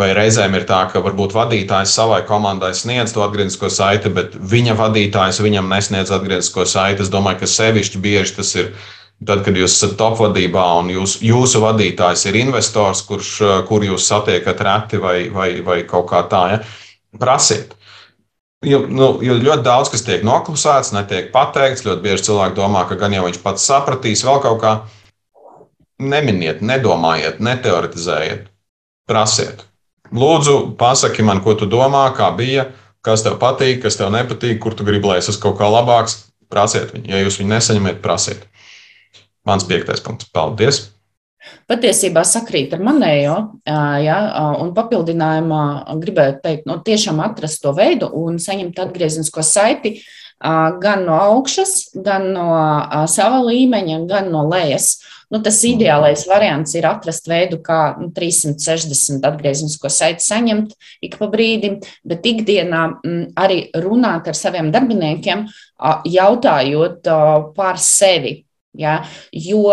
vai 0.00 0.08
reizēm 0.16 0.56
ir 0.58 0.64
tā, 0.66 0.80
ka 0.90 1.04
varbūt 1.04 1.36
vadītājs 1.36 1.92
savai 1.94 2.24
komandai 2.26 2.72
sniedz 2.74 3.14
to 3.14 3.22
atgrieznisko 3.22 3.70
saiti, 3.70 4.10
bet 4.16 4.34
viņa 4.34 4.74
vadītājs 4.80 5.38
viņam 5.44 5.70
nesniedz 5.70 6.10
atgrieznisko 6.16 6.66
saiti. 6.66 7.04
Es 7.06 7.12
domāju, 7.12 7.44
ka 7.44 7.52
sevišķi 7.52 8.02
bieži 8.02 8.38
tas 8.40 8.50
ir 8.58 8.72
tad, 9.22 9.44
kad 9.46 9.56
jūs 9.56 9.76
esat 9.76 9.96
top 10.00 10.18
vadībā 10.20 10.64
un 10.80 10.90
jūs, 10.94 11.18
jūsu 11.24 11.62
vadītājs 11.62 12.26
ir 12.30 12.40
investors, 12.42 13.04
kurš, 13.06 13.30
uh, 13.44 13.54
kur 13.68 13.84
jūs 13.86 14.08
satiekat 14.10 14.60
reti 14.66 15.00
vai, 15.02 15.18
vai, 15.32 15.48
vai 15.64 15.80
kaut 15.88 16.08
kā 16.10 16.24
tā. 16.30 16.44
Ja? 16.54 16.60
Prasiet. 17.20 17.76
Jo, 18.64 18.80
nu, 18.88 19.10
jo 19.24 19.36
ļoti 19.36 19.62
daudz 19.64 19.90
kas 19.92 20.04
tiek 20.06 20.24
noklusēts, 20.24 20.94
netiek 20.96 21.28
pateikts. 21.34 21.84
Ļoti 21.84 22.04
bieži 22.04 22.30
cilvēki 22.30 22.56
domā, 22.56 22.86
ka 22.88 22.96
gan 23.00 23.12
jau 23.12 23.26
viņš 23.26 23.40
pats 23.44 23.66
sapratīs, 23.68 24.24
vēl 24.24 24.40
kaut 24.44 24.60
kā. 24.62 24.74
Neminiet, 26.00 26.62
nedomājiet, 26.64 27.38
neteoretizējiet, 27.44 28.48
prasiet. 29.08 29.62
Lūdzu, 30.14 30.74
pasaki 30.80 31.22
man, 31.26 31.40
ko 31.44 31.54
tu 31.58 31.68
domā, 31.70 32.08
kā 32.16 32.30
bija, 32.36 32.66
kas 33.04 33.22
tev 33.24 33.38
patīk, 33.42 33.82
kas 33.84 33.98
tev 34.00 34.10
nepatīk, 34.14 34.58
kur 34.62 34.74
tu 34.74 34.86
gribi, 34.86 35.06
lai 35.10 35.20
es 35.20 35.30
esmu 35.30 35.44
kaut 35.46 35.60
kā 35.60 35.70
labāks. 35.70 36.24
Prasiet 36.50 36.92
viņu. 36.94 37.08
Ja 37.10 37.22
jūs 37.22 37.38
viņu 37.40 37.50
nesaņemat, 37.52 38.02
prasiet. 38.04 38.44
Mans 39.44 39.64
piektais 39.68 40.00
punkts. 40.00 40.30
Paldies! 40.32 40.86
Patiesībā 41.68 42.22
sakrīt 42.24 42.72
ar 42.72 42.80
manējo, 42.84 43.34
ja, 44.00 44.18
un 44.64 44.70
papildinājumā 44.76 45.64
gribētu 46.00 46.40
teikt, 46.40 46.68
nu, 46.68 46.78
tiešām 46.84 47.20
atrast 47.20 47.60
to 47.60 47.74
veidu 47.76 48.08
un 48.16 48.38
saņemt 48.40 48.80
atgriezenisko 48.80 49.44
saiti 49.44 49.98
gan 50.40 51.04
no 51.06 51.18
augšas, 51.20 51.90
gan 52.04 52.30
no 52.32 52.46
sava 53.08 53.42
līmeņa, 53.44 53.98
gan 54.08 54.30
no 54.32 54.46
lejas. 54.48 54.96
Nu, 55.32 55.40
tas 55.44 55.60
ideālais 55.68 56.24
variants 56.28 56.74
ir 56.76 56.88
atrast 56.88 57.28
veidu, 57.28 57.58
kā 57.64 57.94
nu, 58.00 58.10
360 58.16 59.24
atgriezenisko 59.28 59.92
saiti 59.92 60.24
saņemt 60.24 60.72
ik 61.04 61.16
pa 61.20 61.28
brīdim, 61.32 61.78
bet 62.08 62.24
ikdienā 62.28 62.82
m, 63.04 63.20
arī 63.40 63.66
runāt 63.84 64.32
ar 64.32 64.40
saviem 64.40 64.72
darbiniekiem, 64.72 65.46
jautājot 66.08 67.12
par 67.56 67.80
sevi 67.80 68.38
Ja? 68.74 68.96
Jo, 69.30 69.68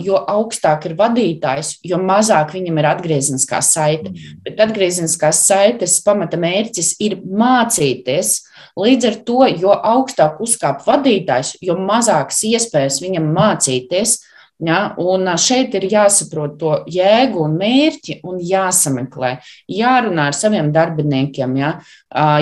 jo 0.00 0.20
augstāk 0.30 0.86
ir 0.88 0.96
vadītājs, 0.98 1.74
jo 1.84 1.98
mazāk 2.00 2.54
viņam 2.56 2.80
ir 2.80 2.88
atgriezeniskā 2.94 3.60
saite. 3.64 4.14
Mm. 4.14 4.40
Bet 4.46 4.62
atgriezeniskās 4.64 5.42
saites 5.48 5.98
pamata 6.04 6.40
mērķis 6.40 6.94
ir 7.04 7.18
mācīties. 7.20 8.38
Līdz 8.80 9.10
ar 9.10 9.20
to, 9.28 9.42
jo 9.60 9.74
augstāk 9.74 10.40
uzkāp 10.40 10.84
vadītājs, 10.86 11.56
jo 11.64 11.76
mazākas 11.80 12.40
iespējas 12.48 13.00
viņam 13.04 13.28
mācīties, 13.36 14.18
Ja, 14.60 14.90
un 15.00 15.24
šeit 15.40 15.72
ir 15.78 15.86
jāsaprot 15.88 16.58
to 16.60 16.74
jēgu 16.92 17.46
un 17.46 17.54
mērķi 17.56 18.18
un 18.28 18.36
jāsameklē. 18.44 19.30
Jārunā 19.72 20.26
ar 20.28 20.36
saviem 20.36 20.68
darbiniekiem, 20.74 21.54
ja, 21.56 21.70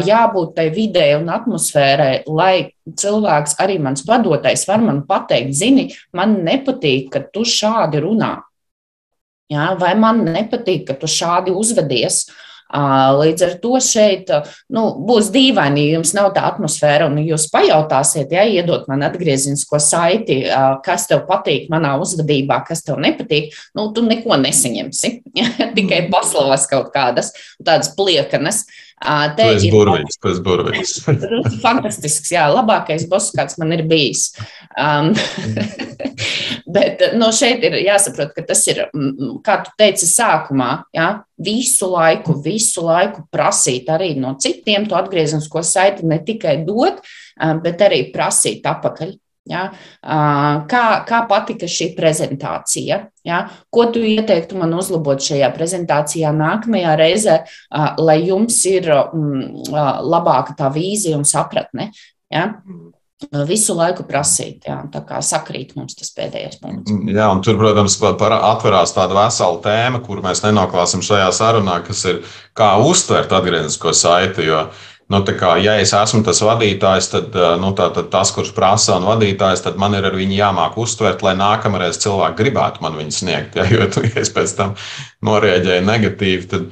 jābūt 0.02 0.56
tai 0.56 0.66
videi 0.74 1.14
un 1.14 1.30
atmosfērai, 1.30 2.24
lai 2.26 2.74
cilvēks, 2.90 3.54
arī 3.62 3.78
mans 3.84 4.02
vadotais, 4.08 4.66
var 4.66 4.82
man 4.82 5.04
pateikt, 5.06 5.54
zini, 5.54 5.86
man 6.10 6.40
nepatīk, 6.42 7.06
ka 7.14 7.22
tu 7.30 7.46
šādi 7.46 8.02
runā. 8.02 8.34
Ja, 9.48 9.70
vai 9.78 9.94
man 9.96 10.24
nepatīk, 10.26 10.88
ka 10.90 10.98
tu 10.98 11.06
šādi 11.06 11.54
uzvedies. 11.54 12.24
Līdz 12.68 13.44
ar 13.46 13.54
to 13.62 13.78
šeit 13.80 14.28
nu, 14.74 14.82
būs 15.08 15.30
dīvaini, 15.32 15.86
ja 15.86 15.98
jums 15.98 16.12
nav 16.16 16.34
tā 16.36 16.44
atmosfēra, 16.50 17.06
un 17.08 17.16
jūs 17.22 17.46
pajautāsiet, 17.52 18.32
ja 18.34 18.44
iedot 18.44 18.84
man 18.90 19.06
atgriezinisko 19.06 19.80
saiti, 19.80 20.42
kas 20.84 21.06
tev 21.08 21.24
patīk 21.28 21.70
manā 21.72 21.94
uzvedībā, 22.02 22.60
kas 22.68 22.84
tev 22.84 23.00
nepatīk, 23.00 23.56
nu, 23.78 23.88
tu 23.96 24.04
neko 24.04 24.36
nesaņemsi. 24.44 25.14
Tikai 25.78 26.04
mm. 26.04 26.10
paslavas 26.12 26.68
kaut 26.68 26.92
kādas 26.92 27.32
tādas 27.64 27.94
pliekanas. 27.96 28.66
Te 28.98 29.44
tas 29.44 29.64
ir 29.64 29.74
burvīgs, 29.74 30.18
tas 30.22 30.40
burvīgs. 30.42 30.94
Fantastisks, 31.64 32.32
jā, 32.34 32.48
labākais 32.50 33.06
boss, 33.10 33.30
kāds 33.36 33.58
man 33.60 33.72
ir 33.76 33.84
bijis. 33.88 34.32
Um, 34.74 35.12
bet 36.76 37.04
no 37.18 37.30
šeit 37.34 37.62
ir 37.68 37.78
jāsaprot, 37.84 38.34
ka 38.34 38.44
tas 38.48 38.64
ir, 38.70 38.82
kā 39.46 39.60
tu 39.64 39.74
teici 39.78 40.08
sākumā, 40.10 40.70
jā, 40.96 41.08
visu 41.38 41.92
laiku, 41.92 42.34
visu 42.42 42.82
laiku 42.86 43.24
prasīt 43.32 43.88
arī 43.94 44.14
no 44.18 44.34
citiem 44.42 44.88
to 44.90 44.98
atgriezenisko 44.98 45.62
saiti, 45.62 46.06
ne 46.08 46.18
tikai 46.26 46.58
dot, 46.66 47.00
bet 47.62 47.86
arī 47.86 48.02
prasīt 48.14 48.66
apakaļ. 48.66 49.14
Ja? 49.48 49.68
Kā, 50.70 50.84
kā 51.08 51.22
patika 51.30 51.68
šī 51.70 51.92
prezentācija? 51.96 53.00
Ja? 53.26 53.40
Ko 53.74 53.88
tu 53.92 54.02
ieteiktu 54.04 54.58
man 54.60 54.74
uzlabot 54.76 55.22
šajā 55.24 55.48
prezentācijā 55.56 56.32
nākamajā 56.36 56.98
reizē, 57.00 57.40
lai 58.00 58.20
jums 58.26 58.60
ir 58.68 58.90
labāka 58.92 60.56
tā 60.58 60.70
vīzija 60.74 61.18
un 61.18 61.26
sapratne? 61.28 61.90
Ja? 62.32 62.52
Visu 63.48 63.74
laiku 63.74 64.04
prasīt, 64.06 64.68
jā, 64.68 64.76
tā 64.92 65.00
kā 65.02 65.18
sakrīt 65.26 65.72
mums 65.74 65.96
tas 65.98 66.12
pēdējais 66.14 66.60
punkts. 66.62 66.92
Jā, 67.10 67.24
un 67.34 67.40
tur, 67.42 67.56
protams, 67.58 67.96
atverās 67.98 68.92
tāda 68.94 69.16
vesela 69.16 69.58
tēma, 69.64 69.98
kur 70.06 70.22
mēs 70.22 70.44
nenoklāsim 70.44 71.02
šajā 71.02 71.32
sarunā, 71.34 71.80
kas 71.88 72.04
ir 72.12 72.20
kā 72.54 72.76
uztvert 72.78 73.34
atgrieznisko 73.34 73.90
saiti. 73.90 74.46
Jo 74.46 74.60
uh, 74.68 74.86
Nu, 75.08 75.22
kā, 75.24 75.54
ja 75.64 75.78
es 75.80 75.94
esmu 75.96 76.20
tas 76.20 76.42
vadītājs, 76.44 77.06
tad, 77.14 77.36
nu, 77.62 77.70
tā, 77.76 77.86
tad 77.96 78.10
tas, 78.12 78.28
kurš 78.36 78.50
prasa 78.52 78.98
un 78.98 79.06
vadītājs, 79.08 79.62
tad 79.64 79.78
man 79.80 79.96
ir 79.96 80.04
ar 80.04 80.16
viņu 80.18 80.36
jāmāk 80.36 80.76
uztvert, 80.76 81.24
lai 81.24 81.32
nākamreiz 81.38 81.96
cilvēki 82.02 82.36
gribētu 82.42 82.84
man 82.84 82.98
viņu 83.00 83.16
sniegt. 83.16 83.56
Ja, 83.56 83.64
jo, 83.72 83.86
ja 83.88 84.20
es 84.20 84.28
pēc 84.34 84.52
tam 84.58 84.74
norēģēju 85.24 85.86
negatīvi, 85.86 86.44
tad, 86.50 86.66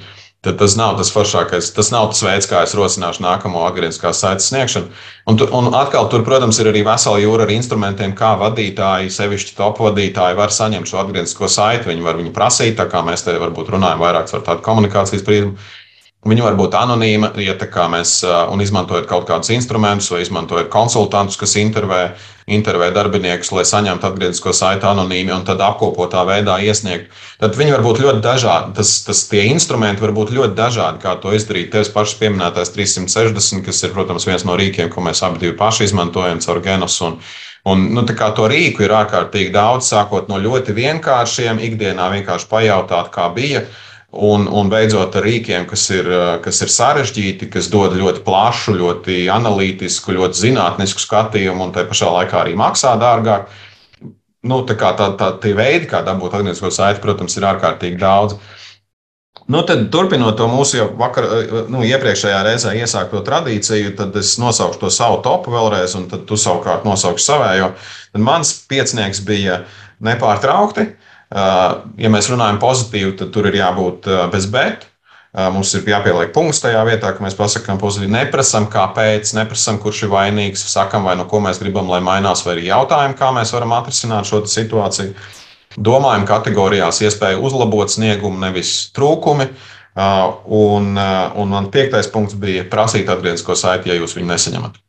tad 0.44 0.58
tas 0.60 0.74
nav 0.76 0.98
tas 0.98 1.12
foršākais. 1.14 1.70
Tas 1.78 1.88
nav 1.94 2.10
tas 2.12 2.20
veids, 2.26 2.50
kā 2.50 2.60
es 2.66 2.76
rosināšu 2.76 3.24
nākamo 3.24 3.64
agrīniskā 3.70 4.12
saites 4.12 4.50
sniegšanu. 4.52 4.92
Un, 5.32 5.40
un 5.56 5.72
atkal, 5.80 6.10
tur, 6.12 6.26
protams, 6.28 6.60
ir 6.60 6.68
arī 6.74 6.84
vesela 6.84 7.22
jūra 7.22 7.48
ar 7.48 7.54
instrumentiem, 7.56 8.12
kā 8.20 8.34
vadītāji, 8.42 9.16
sevišķi 9.16 9.56
top 9.56 9.80
vadītāji, 9.86 10.36
var 10.36 10.52
saņemt 10.52 10.92
šo 10.92 11.00
agrīnisko 11.06 11.48
saiti. 11.56 11.88
Viņi 11.88 12.04
var 12.04 12.20
viņu 12.20 12.36
prasīt, 12.36 12.76
tā 12.76 12.84
kā 12.92 13.00
mēs 13.06 13.24
te 13.24 13.40
varbūt 13.40 13.72
runājam 13.78 14.04
vairāk 14.04 14.28
par 14.36 14.44
tādu 14.52 14.68
komunikācijas 14.68 15.24
prizmu. 15.24 15.56
Viņa 16.26 16.42
var 16.42 16.56
būt 16.58 16.74
anonīma, 16.74 17.30
ja 17.38 17.54
mēs 17.92 18.18
izmantojam 18.64 19.06
kaut 19.06 19.28
kādus 19.28 19.52
instrumentus 19.54 20.10
vai 20.10 20.24
izmantojam 20.24 20.66
konsultantus, 20.72 21.38
kas 21.38 21.54
intervē, 21.60 22.00
intervē 22.50 22.90
darbiniekus, 22.94 23.52
lai 23.54 23.64
saņemtu 23.68 24.08
atgrieznisko 24.08 24.54
saiti 24.56 24.88
anonīmi 24.88 25.34
un 25.34 25.46
tad 25.46 25.62
apkopotā 25.62 26.24
veidā 26.26 26.58
iesniegt. 26.66 27.14
Tad 27.38 27.54
viņi 27.58 27.76
var 27.76 27.86
būt 27.86 28.02
ļoti 28.02 28.22
dažādi. 28.24 28.74
Tas, 28.78 28.92
tas 29.06 29.24
tie 29.30 29.46
instrumenti 29.52 30.02
var 30.02 30.14
būt 30.16 30.34
ļoti 30.34 30.58
dažādi, 30.58 31.02
kā 31.02 31.16
to 31.22 31.34
izdarīt. 31.36 31.70
Tevis 31.74 31.92
pašs 31.94 32.18
pieminētais 32.20 32.74
360, 32.74 33.62
kas 33.66 33.82
ir, 33.86 33.94
protams, 33.94 34.26
viens 34.26 34.46
no 34.48 34.58
rīkiem, 34.58 34.90
ko 34.90 35.04
mēs 35.06 35.22
abi 35.26 35.54
paši 35.56 35.90
izmantojam 35.90 36.42
caur 36.42 36.64
Genos. 36.64 37.00
Un, 37.06 37.20
Un, 37.66 37.88
nu, 37.96 38.04
to 38.06 38.44
rīku 38.46 38.84
ir 38.86 38.92
ārkārtīgi 38.94 39.50
daudz, 39.50 39.88
sākot 39.90 40.28
no 40.30 40.36
ļoti 40.38 40.70
vienkāršiem, 40.76 41.58
ikdienā 41.66 42.12
vienkārši 42.12 42.46
pajautāt, 42.46 43.10
kā 43.10 43.24
bija, 43.34 43.64
Un, 44.16 44.46
un 44.48 44.70
beidzot 44.72 45.16
ar 45.18 45.26
rīkiem, 45.26 45.66
kas 45.68 45.82
ir, 45.92 46.06
kas 46.40 46.62
ir 46.64 46.70
sarežģīti, 46.72 47.50
kas 47.52 47.66
dod 47.68 47.92
ļoti 47.98 48.22
plašu, 48.24 48.72
ļoti 48.78 49.26
analītisku, 49.32 50.14
ļoti 50.16 50.40
zinātnisku 50.40 51.02
skatījumu 51.02 51.66
un 51.66 51.72
tā 51.74 51.84
pašā 51.88 52.08
laikā 52.14 52.38
arī 52.40 52.54
maksā 52.56 52.94
dārgāk. 53.00 53.50
Nu, 54.46 54.62
tā 54.64 54.76
kā 54.78 54.94
tā, 54.96 55.10
tā, 55.20 55.34
tie 55.42 55.52
veidi, 55.58 55.88
kā 55.90 56.00
dabūt 56.06 56.38
atgrieznisko 56.38 56.70
saiti, 56.72 57.02
protams, 57.02 57.36
ir 57.36 57.48
ārkārtīgi 57.50 57.98
daudz. 58.00 58.38
Nu, 59.52 59.60
tad, 59.66 59.84
turpinot 59.92 60.38
to 60.38 60.46
mūsu 60.48 60.78
jau 60.78 60.86
vakar, 60.96 61.26
nu, 61.72 61.82
iepriekšējā 61.84 62.38
reizē 62.46 62.72
iesākto 62.78 63.20
tradīciju, 63.26 63.92
tad 63.98 64.16
es 64.16 64.36
nosaukšu 64.40 64.80
to 64.80 64.92
savu 64.94 65.20
topu 65.26 65.52
vēlreiz, 65.52 65.98
un 65.98 66.08
tad 66.10 66.24
tu 66.30 66.38
savukārt 66.40 66.88
nosauksi 66.88 67.28
savējo. 67.28 67.74
Tad 68.14 68.24
mans 68.24 68.54
piecinieks 68.70 69.20
bija 69.28 69.60
nepārtraukti. 70.06 70.86
Uh, 70.86 71.05
Ja 71.34 72.10
mēs 72.12 72.28
runājam 72.30 72.60
pozitīvi, 72.62 73.16
tad 73.18 73.32
tur 73.34 73.48
ir 73.50 73.58
jābūt 73.58 74.06
bez 74.32 74.46
bet. 74.50 74.86
Mums 75.36 75.74
ir 75.76 75.84
jāpieliek 75.84 76.30
punkts 76.32 76.62
tajā 76.64 76.80
vietā, 76.88 77.10
ka 77.12 77.20
mēs 77.20 77.34
pasakām 77.36 77.76
pozitīvi. 77.80 78.08
Neprasām, 78.14 78.70
kāpēc, 78.72 79.34
neprasām, 79.36 79.76
kurš 79.82 80.06
ir 80.06 80.12
vainīgs, 80.14 80.62
sakām, 80.70 81.04
vai 81.04 81.16
no 81.18 81.26
ko 81.28 81.42
mēs 81.44 81.60
gribam, 81.60 81.90
lai 81.92 81.98
mainās, 82.04 82.44
vai 82.46 82.54
arī 82.54 82.70
jautājam, 82.70 83.16
kā 83.18 83.32
mēs 83.36 83.52
varam 83.52 83.74
atrisināt 83.76 84.30
šo 84.30 84.40
situāciju. 84.48 85.12
Domājam 85.76 86.24
kategorijās 86.30 87.02
iespēju 87.04 87.42
uzlabot 87.44 87.92
sniegumu, 87.92 88.40
nevis 88.46 88.86
trūkumi. 88.96 89.50
Un, 89.96 90.88
un 90.96 91.52
man 91.52 91.68
piektais 91.74 92.08
punkts 92.12 92.38
bija 92.40 92.64
prasīt 92.72 93.10
atgrieznisko 93.12 93.58
saiti, 93.58 93.92
ja 93.92 93.98
jūs 93.98 94.16
viņu 94.16 94.30
nesaņemat. 94.30 94.80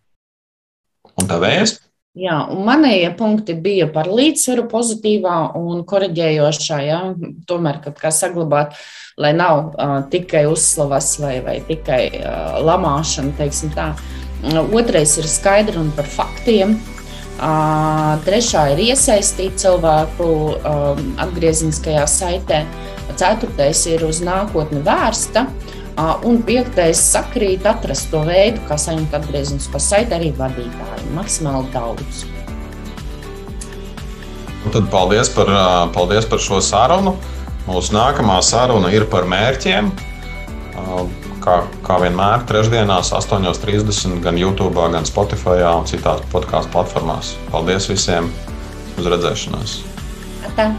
Un 1.17 1.27
tā 1.27 1.41
vēsts. 1.43 1.83
Jā, 2.17 2.37
un 2.49 2.63
manējie 2.65 3.11
punkti 3.17 3.53
bija 3.61 3.85
par 3.93 4.07
līdzsvaru 4.09 4.63
pozitīvā 4.71 5.35
un 5.59 5.83
koreģējošā. 5.85 6.77
Jā, 6.87 7.01
tomēr 7.49 7.77
kaut 7.83 7.99
kā 8.01 8.09
saglabāt, 8.15 8.73
lai 9.21 9.35
nav 9.37 9.75
uh, 9.75 9.99
tikai 10.09 10.47
uzslavas 10.49 11.11
vai, 11.21 11.35
vai 11.45 11.59
tikai 11.67 12.01
uh, 12.17 12.57
lamāšana, 12.65 13.35
teiksim 13.37 13.73
tā. 13.75 13.91
Otrais 14.73 15.13
ir 15.21 15.29
skaidri 15.29 15.77
un 15.81 15.91
par 15.97 16.09
faktiem. 16.09 16.77
Uh, 17.37 18.17
trešā 18.25 18.63
ir 18.73 18.81
iesaistīt 18.87 19.59
cilvēku 19.61 20.31
um, 20.57 21.03
atgriezniskajā 21.21 22.07
saitē. 22.09 22.63
Ceturtais 23.17 23.83
ir 23.91 24.01
uz 24.07 24.23
nākotni 24.25 24.81
vērsta. 24.85 25.45
Un 25.97 26.41
piektais 26.45 26.99
sakrīt 27.09 27.65
atrast 27.65 28.11
to 28.11 28.21
veidu, 28.27 28.61
kā 28.69 28.77
saņemt 28.77 29.15
atgrieznisko 29.17 29.79
saiti 29.81 30.13
arī 30.13 30.29
vadītāji. 30.37 31.07
Maksimāli 31.17 31.71
daudz. 31.73 32.25
Un 34.67 34.73
tad 34.75 34.89
paldies 34.93 35.31
par, 35.33 35.49
paldies 35.95 36.27
par 36.29 36.43
šo 36.43 36.59
sarunu. 36.61 37.15
Mūsu 37.67 37.95
nākamā 37.95 38.37
saruna 38.45 38.91
ir 38.93 39.07
par 39.09 39.25
mērķiem. 39.31 39.89
Kā, 41.47 41.55
kā 41.87 41.97
vienmēr, 42.03 42.43
trešdienās, 42.49 43.13
8.30 43.15 44.19
gan 44.23 44.37
YouTube, 44.37 44.83
gan 44.93 45.07
Spotify 45.07 45.63
un 45.71 45.87
citās 45.87 46.21
podkāstu 46.33 46.75
platformās. 46.75 47.33
Paldies 47.53 47.87
visiem! 47.89 48.29
Uz 48.99 49.09
redzēšanos! 49.15 49.79
Atā. 50.51 50.69